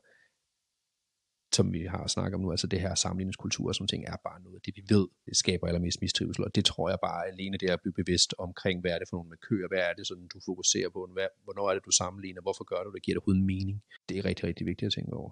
som 1.59 1.73
vi 1.73 1.81
har 1.93 2.07
snakket 2.07 2.35
om 2.35 2.41
nu, 2.41 2.51
altså 2.51 2.67
det 2.67 2.79
her 2.85 2.95
sammenligningskultur 2.95 3.71
som 3.71 3.87
ting 3.87 4.01
er 4.13 4.17
bare 4.27 4.39
noget, 4.45 4.65
det 4.65 4.73
vi 4.79 4.83
ved, 4.93 5.05
det 5.25 5.37
skaber 5.43 5.67
allermest 5.67 6.01
mistrivsel, 6.01 6.43
og 6.47 6.55
det 6.55 6.65
tror 6.65 6.89
jeg 6.89 6.99
bare 7.09 7.27
alene 7.31 7.57
det 7.57 7.69
at 7.69 7.81
blive 7.81 7.93
bevidst 8.01 8.33
omkring, 8.37 8.81
hvad 8.81 8.91
er 8.91 8.99
det 8.99 9.07
for 9.09 9.15
nogle 9.17 9.29
med 9.29 9.37
køer, 9.47 9.67
hvad 9.67 9.79
er 9.89 9.93
det 9.97 10.07
sådan, 10.07 10.27
du 10.33 10.39
fokuserer 10.45 10.89
på, 10.89 10.99
hvad, 11.13 11.27
hvornår 11.43 11.69
er 11.69 11.73
det, 11.73 11.85
du 11.85 11.91
sammenligner, 11.91 12.41
hvorfor 12.41 12.63
gør 12.63 12.83
du 12.83 12.91
det, 12.91 13.03
giver 13.03 13.15
det 13.19 13.23
uden 13.27 13.43
mening. 13.45 13.83
Det 14.09 14.17
er 14.17 14.25
rigtig, 14.25 14.43
rigtig 14.49 14.65
vigtigt 14.65 14.87
at 14.87 14.93
tænke 14.93 15.13
over. 15.13 15.31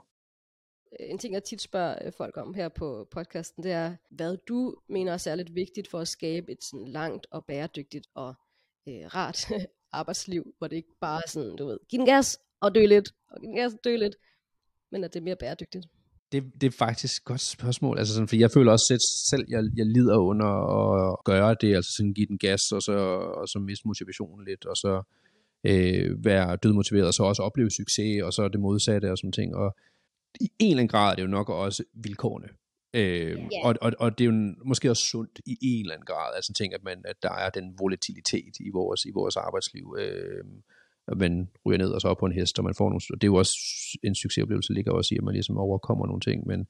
En 1.00 1.18
ting, 1.18 1.34
jeg 1.34 1.44
tit 1.44 1.62
spørger 1.62 1.96
øh, 2.06 2.12
folk 2.18 2.38
om 2.38 2.54
her 2.54 2.70
på 2.70 3.08
podcasten, 3.12 3.64
det 3.64 3.72
er, 3.72 3.96
hvad 4.10 4.38
du 4.48 4.76
mener 4.90 5.14
er 5.14 5.18
særligt 5.18 5.56
vigtigt 5.56 5.88
for 5.88 6.00
at 6.00 6.08
skabe 6.08 6.52
et 6.52 6.64
sådan 6.64 6.88
langt 6.88 7.28
og 7.32 7.46
bæredygtigt 7.46 8.08
og 8.16 8.36
øh, 8.88 9.06
rart 9.16 9.40
arbejdsliv, 10.00 10.44
hvor 10.58 10.68
det 10.68 10.76
ikke 10.76 10.96
bare 11.02 11.22
er 11.26 11.30
sådan, 11.30 11.56
du 11.56 11.66
ved, 11.66 11.80
giv 11.90 11.98
den 11.98 12.06
gas 12.06 12.40
og 12.62 12.76
dø 12.76 12.86
lidt, 12.86 13.10
og 13.32 13.42
giv 13.42 13.48
den 13.48 13.56
gas 13.56 13.74
og 13.74 13.80
dø 13.84 13.96
lidt, 13.96 14.16
men 14.92 15.04
at 15.04 15.14
det 15.14 15.20
er 15.20 15.24
mere 15.24 15.36
bæredygtigt. 15.36 15.88
Det, 16.32 16.44
det 16.62 16.68
er 16.68 16.78
faktisk 16.78 17.22
et 17.22 17.26
godt 17.26 17.42
spørgsmål, 17.42 17.98
altså 17.98 18.14
sådan, 18.14 18.28
for 18.28 18.36
jeg 18.36 18.52
føler 18.52 18.72
også 18.72 18.86
selv, 19.30 19.46
jeg, 19.50 19.64
jeg 19.76 19.86
lider 19.86 20.18
under 20.18 20.46
at 20.46 21.24
gøre 21.26 21.56
det, 21.62 21.76
altså 21.76 21.92
sådan 21.92 22.14
give 22.14 22.28
den 22.28 22.38
gas, 22.38 22.72
og 22.72 22.82
så, 22.82 22.98
og 23.42 23.48
så 23.48 23.60
miste 23.60 23.88
motivationen 23.88 24.46
lidt, 24.46 24.66
og 24.66 24.78
så 24.78 25.04
øh, 25.64 26.26
være 26.26 26.56
dødmotiveret, 26.56 27.08
og 27.08 27.14
så 27.14 27.24
også 27.24 27.44
opleve 27.44 27.72
succes, 27.72 28.24
og 28.24 28.34
så 28.34 28.48
det 28.48 28.60
modsatte 28.60 29.12
og 29.12 29.18
sådan 29.18 29.32
ting, 29.32 29.56
og 29.56 29.76
i 30.42 30.50
en 30.60 30.72
eller 30.72 30.82
anden 30.82 30.88
grad 30.88 31.12
er 31.12 31.16
det 31.16 31.22
jo 31.22 31.28
nok 31.28 31.50
også 31.50 31.84
vilkårene. 31.94 32.48
Øh, 32.94 33.38
yeah. 33.38 33.48
og, 33.64 33.76
og, 33.82 33.92
og 34.00 34.18
det 34.18 34.28
er 34.28 34.32
jo 34.32 34.56
måske 34.66 34.90
også 34.90 35.04
sundt 35.04 35.40
i 35.46 35.58
en 35.62 35.82
eller 35.82 35.94
anden 35.94 36.06
grad, 36.06 36.36
altså 36.36 36.54
ting, 36.54 36.74
at, 36.74 36.84
man, 36.84 37.02
at 37.06 37.24
der 37.24 37.34
er 37.34 37.50
den 37.50 37.76
volatilitet 37.80 38.54
i 38.60 38.70
vores, 38.74 39.06
i 39.06 39.12
vores 39.14 39.36
arbejdsliv. 39.36 39.96
Øh, 40.00 40.44
at 41.08 41.18
man 41.18 41.50
ryger 41.66 41.78
ned 41.78 41.90
og 41.90 42.02
så 42.02 42.08
op 42.08 42.18
på 42.18 42.26
en 42.26 42.32
hest, 42.32 42.60
og 42.60 42.66
man 42.66 42.76
får 42.76 42.90
nogle, 42.90 43.02
og 43.10 43.22
det 43.22 43.28
er 43.28 43.32
jo 43.32 43.36
også 43.36 43.54
en 44.04 44.16
succesoplevelse, 44.16 44.74
ligger 44.74 44.92
også 44.92 45.16
i, 45.16 45.18
at 45.18 45.24
man 45.24 45.34
ligesom 45.34 45.58
overkommer 45.58 46.06
nogle 46.06 46.22
ting, 46.22 46.48
men, 46.48 46.68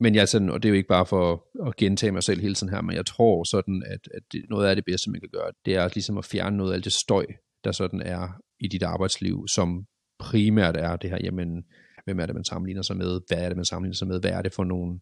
men 0.00 0.14
jeg 0.14 0.28
sådan, 0.28 0.50
og 0.50 0.62
det 0.62 0.68
er 0.68 0.70
jo 0.70 0.76
ikke 0.76 0.88
bare 0.88 1.06
for 1.06 1.46
at 1.66 1.76
gentage 1.76 2.12
mig 2.12 2.22
selv 2.22 2.40
hele 2.40 2.54
tiden 2.54 2.72
her, 2.72 2.80
men 2.80 2.96
jeg 2.96 3.06
tror 3.06 3.44
sådan, 3.44 3.82
at, 3.86 4.08
at 4.14 4.22
det, 4.32 4.44
noget 4.50 4.66
af 4.66 4.76
det 4.76 4.84
bedste, 4.84 5.10
man 5.10 5.20
kan 5.20 5.30
gøre, 5.32 5.50
det 5.64 5.74
er 5.76 5.88
ligesom 5.94 6.18
at 6.18 6.24
fjerne 6.24 6.56
noget 6.56 6.72
af 6.72 6.82
det 6.82 6.92
støj, 6.92 7.26
der 7.64 7.72
sådan 7.72 8.02
er 8.02 8.28
i 8.60 8.68
dit 8.68 8.82
arbejdsliv, 8.82 9.48
som 9.48 9.86
primært 10.18 10.76
er 10.76 10.96
det 10.96 11.10
her, 11.10 11.18
jamen, 11.24 11.64
hvem 12.04 12.20
er 12.20 12.26
det, 12.26 12.34
man 12.34 12.44
sammenligner 12.44 12.82
sig 12.82 12.96
med, 12.96 13.20
hvad 13.28 13.38
er 13.38 13.48
det, 13.48 13.56
man 13.56 13.64
sammenligner 13.64 13.94
sig 13.94 14.08
med, 14.08 14.20
hvad 14.20 14.30
er 14.30 14.42
det 14.42 14.52
for 14.52 14.64
nogle, 14.64 15.00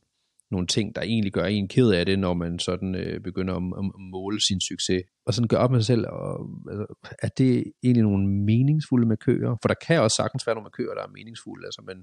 nogle 0.55 0.67
ting, 0.67 0.97
der 0.97 1.03
egentlig 1.03 1.33
gør 1.33 1.45
en 1.45 1.69
ked 1.69 1.91
af 1.91 2.07
det, 2.07 2.19
når 2.19 2.35
man 2.35 2.59
sådan 2.59 2.95
øh, 2.95 3.21
begynder 3.21 3.55
at, 3.55 3.63
at 3.79 3.85
måle 4.13 4.41
sin 4.41 4.61
succes, 4.61 5.03
og 5.27 5.35
sådan 5.35 5.49
gør 5.49 5.57
op 5.57 5.71
med 5.71 5.81
sig 5.81 5.87
selv, 5.87 6.07
og, 6.07 6.49
altså, 6.71 6.87
er 7.23 7.29
det 7.29 7.65
egentlig 7.83 8.03
nogle 8.03 8.29
meningsfulde 8.29 9.07
markører? 9.07 9.57
For 9.63 9.69
der 9.69 9.75
kan 9.87 10.01
også 10.01 10.17
sagtens 10.17 10.47
være 10.47 10.55
nogle 10.57 10.69
markører, 10.71 10.95
der 10.95 11.03
er 11.03 11.17
meningsfulde, 11.19 11.67
altså, 11.67 11.83
men 11.87 11.97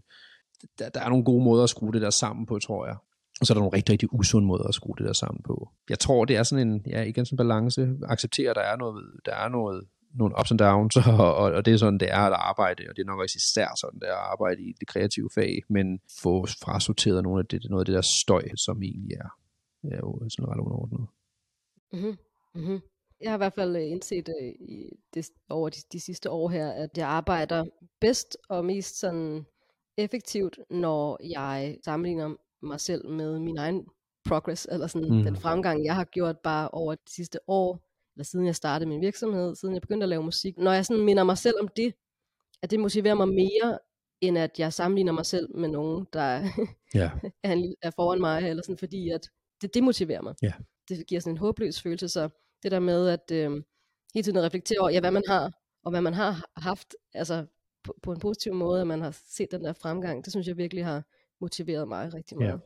der, 0.79 0.89
der 0.89 1.01
er 1.01 1.09
nogle 1.09 1.25
gode 1.25 1.43
måder 1.43 1.63
at 1.63 1.69
skrue 1.69 1.93
det 1.93 2.01
der 2.01 2.09
sammen 2.09 2.45
på, 2.45 2.59
tror 2.59 2.85
jeg. 2.85 2.95
Og 3.39 3.47
så 3.47 3.53
er 3.53 3.55
der 3.55 3.61
nogle 3.61 3.77
rigtig, 3.77 3.93
rigtig 3.93 4.13
usunde 4.13 4.47
måder 4.47 4.63
at 4.63 4.73
skrue 4.73 4.95
det 4.97 5.05
der 5.05 5.13
sammen 5.13 5.41
på. 5.43 5.69
Jeg 5.89 5.99
tror, 5.99 6.25
det 6.25 6.35
er 6.35 6.43
sådan 6.43 6.67
en, 6.67 6.81
ja, 6.87 7.01
igen 7.03 7.25
sådan 7.25 7.35
en 7.35 7.37
balance. 7.37 7.89
Acceptere, 8.03 8.49
at 8.49 8.55
der 8.55 8.61
er 8.61 8.75
noget, 8.75 9.05
der 9.25 9.35
er 9.35 9.49
noget 9.49 9.83
nogle 10.13 10.35
ups 10.39 10.51
and 10.51 10.59
downs, 10.59 10.95
og, 11.19 11.35
og, 11.35 11.51
og 11.51 11.65
det 11.65 11.73
er 11.73 11.77
sådan, 11.77 11.99
det 11.99 12.11
er 12.11 12.23
at 12.29 12.33
arbejde, 12.33 12.83
og 12.89 12.95
det 12.95 13.01
er 13.01 13.05
nok 13.05 13.19
også 13.19 13.37
især 13.37 13.69
sådan, 13.81 13.99
det 13.99 14.09
er 14.09 14.13
at 14.13 14.31
arbejde 14.31 14.61
i 14.61 14.73
det 14.79 14.87
kreative 14.87 15.29
fag, 15.35 15.61
men 15.69 15.99
få 16.21 16.45
frasorteret 16.63 17.23
nogle 17.23 17.39
af 17.39 17.45
det, 17.45 17.69
noget 17.69 17.81
af 17.81 17.85
det 17.85 17.95
der 17.95 18.07
støj, 18.23 18.43
som 18.65 18.83
egentlig 18.83 19.13
er, 19.13 19.29
er 19.83 19.97
jo 19.97 20.29
sådan 20.29 20.49
ret 20.51 20.59
underordnet. 20.59 21.07
Mm-hmm. 21.93 22.17
Mm-hmm. 22.55 22.79
Jeg 23.21 23.31
har 23.31 23.37
i 23.37 23.43
hvert 23.43 23.53
fald 23.53 23.75
øh, 23.75 23.91
indset 23.91 24.29
uh, 24.29 24.47
i 24.47 24.89
det, 25.13 25.29
over 25.49 25.69
de, 25.69 25.79
de 25.91 25.99
sidste 25.99 26.29
år 26.29 26.49
her, 26.49 26.71
at 26.71 26.97
jeg 26.97 27.07
arbejder 27.07 27.65
bedst 28.01 28.37
og 28.49 28.65
mest 28.65 28.99
sådan 28.99 29.45
effektivt, 29.97 30.59
når 30.69 31.19
jeg 31.23 31.77
sammenligner 31.85 32.35
mig 32.63 32.79
selv 32.79 33.09
med 33.09 33.39
min 33.39 33.57
egen 33.57 33.85
progress, 34.25 34.67
eller 34.71 34.87
sådan 34.87 35.17
mm. 35.17 35.23
den 35.23 35.35
fremgang, 35.35 35.85
jeg 35.85 35.95
har 35.95 36.03
gjort 36.03 36.39
bare 36.39 36.69
over 36.69 36.95
de 36.95 37.13
sidste 37.15 37.39
år, 37.47 37.79
eller 38.21 38.27
siden 38.27 38.45
jeg 38.45 38.55
startede 38.55 38.89
min 38.89 39.01
virksomhed, 39.01 39.55
siden 39.55 39.73
jeg 39.73 39.81
begyndte 39.81 40.03
at 40.03 40.09
lave 40.09 40.23
musik, 40.23 40.57
når 40.57 40.71
jeg 40.73 40.85
sådan 40.85 41.03
minder 41.03 41.23
mig 41.23 41.37
selv 41.37 41.55
om 41.61 41.67
det, 41.67 41.93
at 42.63 42.71
det 42.71 42.79
motiverer 42.79 43.15
mig 43.15 43.27
mere, 43.27 43.79
end 44.21 44.37
at 44.37 44.59
jeg 44.59 44.73
sammenligner 44.73 45.11
mig 45.11 45.25
selv 45.25 45.57
med 45.57 45.69
nogen, 45.69 46.07
der 46.13 46.49
ja. 46.93 47.11
er, 47.43 47.73
er 47.81 47.91
foran 47.95 48.19
mig, 48.19 48.49
eller 48.49 48.63
sådan, 48.63 48.77
fordi 48.77 49.09
at 49.09 49.29
det 49.61 49.73
demotiverer 49.73 50.21
mig. 50.21 50.35
Ja. 50.41 50.53
Det 50.89 51.07
giver 51.07 51.21
sådan 51.21 51.33
en 51.33 51.37
håbløs 51.37 51.81
følelse, 51.81 52.09
så 52.09 52.29
det 52.63 52.71
der 52.71 52.79
med 52.79 53.07
at 53.07 53.31
øh, 53.31 53.51
hele 54.13 54.23
tiden 54.23 54.37
at 54.37 54.43
reflektere 54.43 54.79
over, 54.79 54.89
ja, 54.89 54.99
hvad 54.99 55.11
man 55.11 55.23
har, 55.27 55.51
og 55.83 55.91
hvad 55.91 56.01
man 56.01 56.13
har 56.13 56.45
haft, 56.57 56.95
altså 57.13 57.45
på, 57.83 57.99
på 58.03 58.11
en 58.11 58.19
positiv 58.19 58.53
måde, 58.53 58.81
at 58.81 58.87
man 58.87 59.01
har 59.01 59.17
set 59.27 59.51
den 59.51 59.63
der 59.63 59.73
fremgang, 59.73 60.25
det 60.25 60.33
synes 60.33 60.47
jeg 60.47 60.57
virkelig 60.57 60.85
har 60.85 61.03
motiveret 61.41 61.87
mig 61.87 62.13
rigtig 62.13 62.37
meget. 62.37 62.49
Ja. 62.49 62.57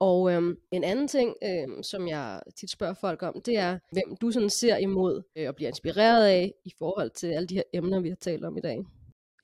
Og 0.00 0.32
øhm, 0.32 0.56
en 0.72 0.84
anden 0.84 1.08
ting, 1.08 1.34
øhm, 1.44 1.82
som 1.82 2.08
jeg 2.08 2.40
tit 2.56 2.70
spørger 2.70 2.94
folk 2.94 3.22
om, 3.22 3.40
det 3.46 3.58
er, 3.58 3.78
hvem 3.92 4.16
du 4.20 4.30
sådan 4.30 4.50
ser 4.50 4.76
imod 4.76 5.22
øh, 5.36 5.48
og 5.48 5.54
bliver 5.54 5.68
inspireret 5.68 6.26
af 6.26 6.52
i 6.64 6.72
forhold 6.78 7.10
til 7.10 7.26
alle 7.26 7.46
de 7.46 7.54
her 7.54 7.62
emner, 7.74 8.00
vi 8.00 8.08
har 8.08 8.16
talt 8.16 8.44
om 8.44 8.56
i 8.56 8.60
dag. 8.60 8.78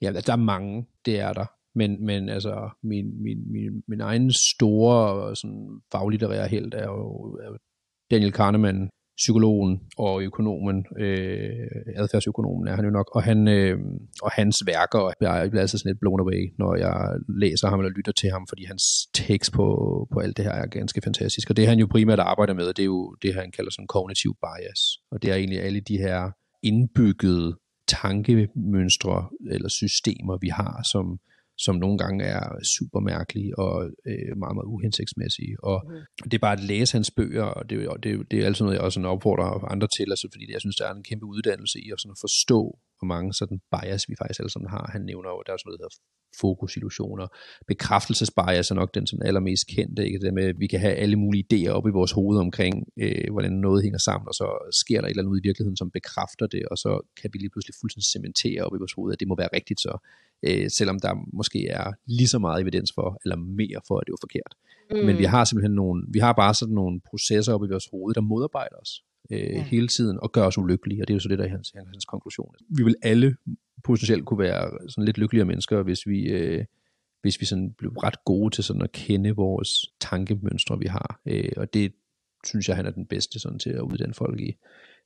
Ja, 0.02 0.12
der 0.12 0.32
er 0.32 0.36
mange, 0.36 0.86
det 1.06 1.20
er 1.20 1.32
der. 1.32 1.46
Men, 1.74 2.06
men 2.06 2.28
altså, 2.28 2.70
min, 2.82 3.22
min, 3.22 3.52
min, 3.52 3.82
min 3.88 4.00
egen 4.00 4.32
store 4.32 5.36
sådan, 5.36 5.80
faglitterære 5.92 6.48
held 6.48 6.72
er 6.74 6.84
jo, 6.84 7.34
er 7.42 7.46
jo 7.46 7.58
Daniel 8.10 8.32
Kahneman, 8.32 8.90
psykologen 9.16 9.80
og 9.98 10.22
økonomen, 10.22 10.86
øh, 10.98 11.66
adfærdsøkonomen 11.96 12.68
er 12.68 12.76
han 12.76 12.84
jo 12.84 12.90
nok, 12.90 13.08
og, 13.16 13.22
han, 13.22 13.48
øh, 13.48 13.78
og 14.22 14.30
hans 14.32 14.62
værker, 14.66 15.12
jeg 15.20 15.50
bliver 15.50 15.60
altså 15.60 15.78
sådan 15.78 15.90
lidt 15.90 16.00
blown 16.00 16.20
away, 16.20 16.42
når 16.58 16.76
jeg 16.76 16.96
læser 17.42 17.68
ham 17.68 17.80
eller 17.80 17.92
lytter 17.96 18.12
til 18.12 18.30
ham, 18.30 18.46
fordi 18.48 18.64
hans 18.64 18.84
tekst 19.14 19.52
på, 19.52 19.66
på 20.12 20.18
alt 20.18 20.36
det 20.36 20.44
her 20.44 20.52
er 20.52 20.66
ganske 20.66 21.00
fantastisk, 21.04 21.50
og 21.50 21.56
det 21.56 21.66
han 21.66 21.78
jo 21.78 21.86
primært 21.90 22.18
arbejder 22.18 22.54
med, 22.54 22.66
det 22.66 22.78
er 22.78 22.92
jo 22.96 23.16
det, 23.22 23.34
han 23.34 23.50
kalder 23.56 23.70
sådan 23.70 23.86
kognitiv 23.86 24.36
bias, 24.44 24.80
og 25.12 25.22
det 25.22 25.30
er 25.30 25.34
egentlig 25.34 25.60
alle 25.62 25.80
de 25.80 25.98
her 25.98 26.30
indbyggede 26.62 27.56
tankemønstre 27.88 29.28
eller 29.50 29.68
systemer, 29.68 30.38
vi 30.40 30.48
har, 30.48 30.82
som, 30.92 31.18
som 31.58 31.74
nogle 31.76 31.98
gange 31.98 32.24
er 32.24 32.46
super 32.76 33.00
mærkelige 33.00 33.58
og 33.58 33.74
øh, 34.10 34.32
meget, 34.42 34.54
meget 34.58 34.72
uhensigtsmæssige. 34.74 35.54
Og 35.70 35.78
mm. 35.84 36.28
det 36.30 36.34
er 36.34 36.46
bare 36.46 36.58
at 36.58 36.66
læse 36.72 36.92
hans 36.98 37.10
bøger, 37.18 37.48
og 37.58 37.70
det, 37.70 37.88
og 37.88 38.02
det, 38.02 38.10
det 38.30 38.36
er 38.38 38.46
altid 38.46 38.64
noget, 38.64 38.76
jeg 38.76 38.84
også 38.84 39.00
opfordrer 39.14 39.48
andre 39.74 39.88
til, 39.96 40.08
altså, 40.14 40.26
fordi 40.32 40.44
jeg 40.52 40.60
synes, 40.60 40.76
der 40.76 40.86
er 40.88 40.94
en 40.94 41.08
kæmpe 41.10 41.26
uddannelse 41.26 41.78
i 41.86 41.86
at 41.92 42.00
sådan 42.00 42.22
forstå, 42.26 42.60
hvor 42.98 43.08
mange 43.14 43.28
sådan 43.40 43.58
bias 43.72 44.02
vi 44.10 44.14
faktisk 44.20 44.40
alle 44.40 44.52
sammen 44.54 44.70
har. 44.76 44.84
Han 44.94 45.02
nævner 45.10 45.30
jo, 45.34 45.38
der 45.46 45.52
er 45.52 45.58
sådan 45.60 45.68
noget, 45.70 45.82
der 45.84 45.90
fokusillusioner. 46.40 47.26
Bekræftelsesbias 47.68 48.70
er 48.70 48.74
nok 48.74 48.94
den 48.94 49.06
sådan 49.06 49.26
allermest 49.26 49.66
kendte, 49.66 50.06
ikke? 50.06 50.18
det 50.18 50.34
med, 50.34 50.44
at 50.44 50.60
vi 50.60 50.66
kan 50.66 50.80
have 50.80 50.94
alle 50.94 51.16
mulige 51.16 51.44
idéer 51.52 51.70
op 51.70 51.86
i 51.86 51.90
vores 51.90 52.12
hoved 52.12 52.38
omkring, 52.38 52.74
øh, 52.96 53.32
hvordan 53.32 53.52
noget 53.52 53.82
hænger 53.82 53.98
sammen, 53.98 54.28
og 54.28 54.34
så 54.34 54.46
sker 54.82 55.00
der 55.00 55.08
et 55.08 55.10
eller 55.10 55.22
andet 55.22 55.32
ud 55.32 55.38
i 55.38 55.46
virkeligheden, 55.48 55.76
som 55.76 55.90
bekræfter 55.90 56.46
det, 56.46 56.62
og 56.70 56.78
så 56.78 57.00
kan 57.20 57.30
vi 57.32 57.38
lige 57.38 57.50
pludselig 57.50 57.74
fuldstændig 57.80 58.08
cementere 58.14 58.62
op 58.66 58.74
i 58.74 58.80
vores 58.82 58.92
hoved, 58.92 59.12
at 59.12 59.20
det 59.20 59.28
må 59.28 59.34
være 59.38 59.48
rigtigt 59.58 59.80
så, 59.80 59.94
øh, 60.46 60.70
selvom 60.78 60.98
der 61.00 61.12
måske 61.32 61.60
er 61.68 61.86
lige 62.06 62.28
så 62.28 62.38
meget 62.38 62.60
evidens 62.62 62.90
for, 62.94 63.08
eller 63.24 63.36
mere 63.36 63.80
for, 63.88 63.96
at 63.98 64.04
det 64.06 64.12
er 64.12 64.22
forkert. 64.26 64.52
Mm. 64.90 65.06
Men 65.06 65.18
vi 65.18 65.24
har 65.24 65.44
simpelthen 65.44 65.74
nogle, 65.74 65.98
vi 66.16 66.18
har 66.18 66.32
bare 66.32 66.54
sådan 66.54 66.74
nogle 66.74 67.00
processer 67.10 67.52
op 67.54 67.64
i 67.64 67.68
vores 67.74 67.88
hoved, 67.92 68.14
der 68.14 68.20
modarbejder 68.20 68.76
os 68.84 68.92
øh, 69.30 69.38
ja. 69.38 69.62
hele 69.62 69.88
tiden 69.88 70.18
og 70.22 70.32
gør 70.32 70.46
os 70.50 70.58
ulykkelige, 70.58 71.02
og 71.02 71.08
det 71.08 71.12
er 71.14 71.16
jo 71.16 71.20
så 71.20 71.28
det, 71.28 71.38
der 71.38 71.44
er 71.44 71.48
hans, 71.48 71.72
hans 71.92 72.04
konklusion. 72.04 72.54
Vi 72.76 72.82
vil 72.82 72.96
alle 73.02 73.36
potentielt 73.84 74.24
kunne 74.24 74.38
være 74.38 74.70
sådan 74.88 75.04
lidt 75.04 75.18
lykkeligere 75.18 75.46
mennesker, 75.46 75.82
hvis 75.82 76.06
vi, 76.06 76.28
øh, 76.28 76.64
hvis 77.22 77.40
vi 77.40 77.46
sådan 77.46 77.72
blev 77.78 77.90
ret 77.90 78.24
gode 78.24 78.54
til 78.54 78.64
sådan 78.64 78.82
at 78.82 78.92
kende 78.92 79.30
vores 79.30 79.70
tankemønstre, 80.00 80.78
vi 80.78 80.86
har. 80.86 81.20
Øh, 81.26 81.52
og 81.56 81.74
det 81.74 81.92
synes 82.46 82.68
jeg, 82.68 82.76
han 82.76 82.86
er 82.86 82.90
den 82.90 83.06
bedste 83.06 83.38
sådan 83.38 83.58
til 83.58 83.70
at 83.70 83.80
uddanne 83.80 84.14
folk 84.14 84.40
i. 84.40 84.56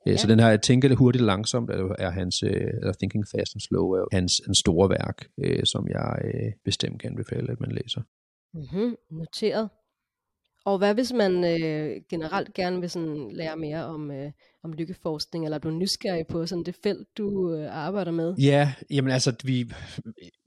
Øh, 0.07 0.13
ja. 0.13 0.17
Så 0.17 0.27
den 0.27 0.41
her 0.41 0.57
Tænke 0.57 0.89
det 0.89 0.97
hurtigt 0.97 1.25
langsomt, 1.25 1.71
er 1.99 2.11
hans, 2.11 2.43
øh, 2.43 2.51
eller 2.51 2.93
Thinking 2.93 3.25
Fast 3.33 3.55
and 3.55 3.61
Slow, 3.61 3.91
er 3.91 4.05
hans 4.13 4.41
en 4.49 4.55
store 4.55 4.91
værk, 4.91 5.29
øh, 5.45 5.65
som 5.65 5.89
jeg 5.89 6.19
bestemt 6.65 7.01
kan 7.01 7.11
anbefale, 7.11 7.53
at 7.53 7.61
man 7.61 7.73
læser. 7.73 8.03
Mm-hmm. 8.55 8.97
Noteret. 9.11 9.69
Og 10.65 10.79
hvad 10.79 10.95
hvis 10.95 11.13
man 11.13 11.45
øh, 11.45 12.03
generelt 12.11 12.55
gerne 12.55 12.81
vil 12.81 12.91
sådan 12.91 13.31
lære 13.33 13.57
mere 13.57 13.85
om, 13.85 14.11
øh, 14.11 14.31
om 14.63 14.73
lykkeforskning, 14.73 15.45
eller 15.45 15.57
er 15.57 15.61
du 15.61 15.71
nysgerrig 15.71 16.27
på 16.27 16.47
sådan 16.47 16.65
det 16.65 16.77
felt, 16.83 17.09
du 17.19 17.55
øh, 17.55 17.77
arbejder 17.77 18.13
med? 18.13 18.35
Ja, 18.35 18.73
jamen 18.91 19.13
altså, 19.13 19.35
vi, 19.45 19.73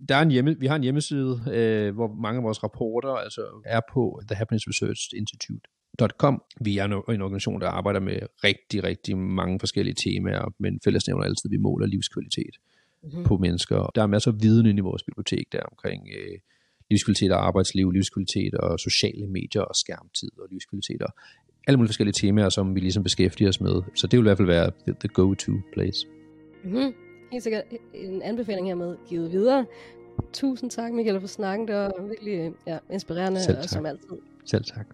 der 0.10 0.16
er 0.16 0.22
en 0.22 0.32
hjemme, 0.32 0.56
vi 0.60 0.68
har 0.68 0.76
en 0.76 0.84
hjemmeside, 0.84 1.42
øh, 1.52 1.94
hvor 1.94 2.14
mange 2.22 2.38
af 2.38 2.44
vores 2.44 2.64
rapporter 2.64 3.10
altså, 3.10 3.64
er 3.66 3.82
på 3.94 4.22
The 4.28 4.36
Happiness 4.36 4.68
Research 4.68 5.10
Institute. 5.18 5.70
.com. 6.18 6.44
Vi 6.62 6.78
er 6.78 6.86
en 6.86 7.22
organisation, 7.22 7.62
der 7.62 7.68
arbejder 7.68 8.00
med 8.00 8.20
rigtig, 8.44 8.84
rigtig 8.84 9.18
mange 9.18 9.60
forskellige 9.60 9.96
temaer, 10.04 10.54
men 10.60 10.80
fællesnævner 10.84 11.24
altid, 11.24 11.46
at 11.46 11.52
vi 11.52 11.58
måler 11.58 11.88
livskvalitet 11.88 12.56
mm-hmm. 13.04 13.24
på 13.24 13.38
mennesker. 13.38 13.92
Der 13.96 14.02
er 14.02 14.08
masser 14.08 14.32
af 14.32 14.38
viden 14.42 14.66
inde 14.66 14.80
i 14.80 14.82
vores 14.82 15.04
bibliotek 15.04 15.46
der 15.52 15.62
omkring 15.62 16.08
øh, 16.18 16.40
livskvalitet 16.94 17.32
og 17.32 17.48
arbejdsliv, 17.48 17.92
livskvalitet 17.92 18.54
og 18.54 18.80
sociale 18.80 19.28
medier 19.28 19.62
og 19.62 19.76
skærmtid 19.76 20.32
og 20.42 20.48
livskvalitet 20.52 21.02
og 21.02 21.12
alle 21.68 21.78
mulige 21.78 21.90
forskellige 21.90 22.14
temaer, 22.14 22.50
som 22.50 22.76
vi 22.76 22.80
ligesom 22.80 23.04
beskæftiger 23.04 23.50
os 23.50 23.62
med. 23.62 23.82
Så 23.96 24.08
det 24.08 24.18
vil 24.18 24.24
i 24.24 24.30
hvert 24.30 24.38
fald 24.38 24.48
være 24.48 24.72
the, 24.88 24.96
the 25.00 25.10
go-to 25.10 25.54
place. 25.74 26.08
Mm-hmm. 26.64 26.94
Helt 27.32 27.44
sikkert 27.44 27.64
en 27.94 28.22
anbefaling 28.22 28.68
hermed 28.68 28.96
givet 29.10 29.32
videre. 29.32 29.66
Tusind 30.34 30.70
tak, 30.70 30.92
Michael, 30.94 31.20
for 31.20 31.28
snakken. 31.28 31.68
Det 31.68 31.76
var 31.76 32.08
virkelig 32.08 32.52
ja, 32.68 32.78
inspirerende, 32.92 33.44
Selv 33.44 33.58
tak. 33.58 33.70
som 33.70 33.86
altid. 33.86 34.18
Selv 34.46 34.64
tak. 34.64 34.86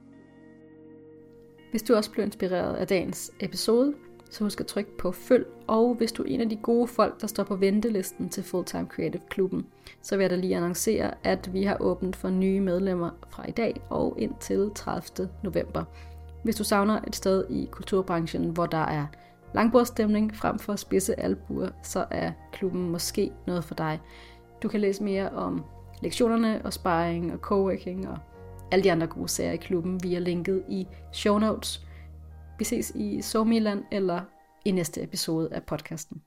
Hvis 1.72 1.84
du 1.84 1.96
også 1.96 2.12
blev 2.12 2.26
inspireret 2.26 2.76
af 2.76 2.88
dagens 2.88 3.32
episode, 3.40 3.94
så 4.30 4.44
husk 4.44 4.60
at 4.60 4.68
trykke 4.68 4.98
på 4.98 5.12
følg, 5.12 5.46
og 5.68 5.94
hvis 5.94 6.12
du 6.12 6.24
er 6.24 6.28
en 6.28 6.42
af 6.42 6.50
de 6.50 6.56
gode 6.56 6.88
folk, 6.88 7.22
der 7.22 7.28
står 7.28 7.44
på 7.44 7.56
ventelisten 7.56 8.30
til 8.30 8.44
Fulltime 8.44 8.88
Creative 8.88 9.22
Klubben, 9.30 9.66
så 10.02 10.18
vil 10.18 10.24
jeg 10.24 10.30
da 10.30 10.36
lige 10.36 10.56
annoncere, 10.58 11.12
at 11.24 11.54
vi 11.54 11.64
har 11.64 11.78
åbent 11.80 12.16
for 12.16 12.30
nye 12.30 12.62
medlemmer 12.62 13.10
fra 13.30 13.46
i 13.48 13.52
dag 13.52 13.82
og 13.90 14.16
indtil 14.20 14.72
30. 14.76 15.30
november. 15.44 15.84
Hvis 16.44 16.56
du 16.56 16.64
savner 16.64 17.00
et 17.08 17.16
sted 17.16 17.46
i 17.50 17.68
kulturbranchen, 17.72 18.50
hvor 18.50 18.66
der 18.66 18.78
er 18.78 19.06
langbordsstemning 19.54 20.36
frem 20.36 20.60
for 20.60 20.76
spidse 20.76 21.20
albuer, 21.20 21.70
så 21.84 22.06
er 22.12 22.32
klubben 22.52 22.90
måske 22.90 23.32
noget 23.48 23.64
for 23.64 23.76
dig. 23.76 24.00
Du 24.64 24.68
kan 24.68 24.80
læse 24.80 25.04
mere 25.04 25.30
om 25.30 25.64
lektionerne 26.02 26.62
og 26.64 26.74
sparring 26.74 27.34
og 27.34 27.40
coworking 27.40 28.10
og 28.10 28.18
alle 28.72 28.84
de 28.84 28.92
andre 28.92 29.08
gode 29.08 29.28
sager 29.28 29.52
i 29.52 29.58
klubben 29.58 30.04
via 30.04 30.20
linket 30.20 30.64
i 30.70 30.88
show 31.12 31.40
notes. 31.40 31.86
Vi 32.60 32.66
ses 32.66 32.92
i 32.96 33.22
Somiland 33.22 33.84
eller 33.92 34.22
i 34.66 34.72
næste 34.72 35.04
episode 35.04 35.50
af 35.54 35.64
podcasten. 35.64 36.22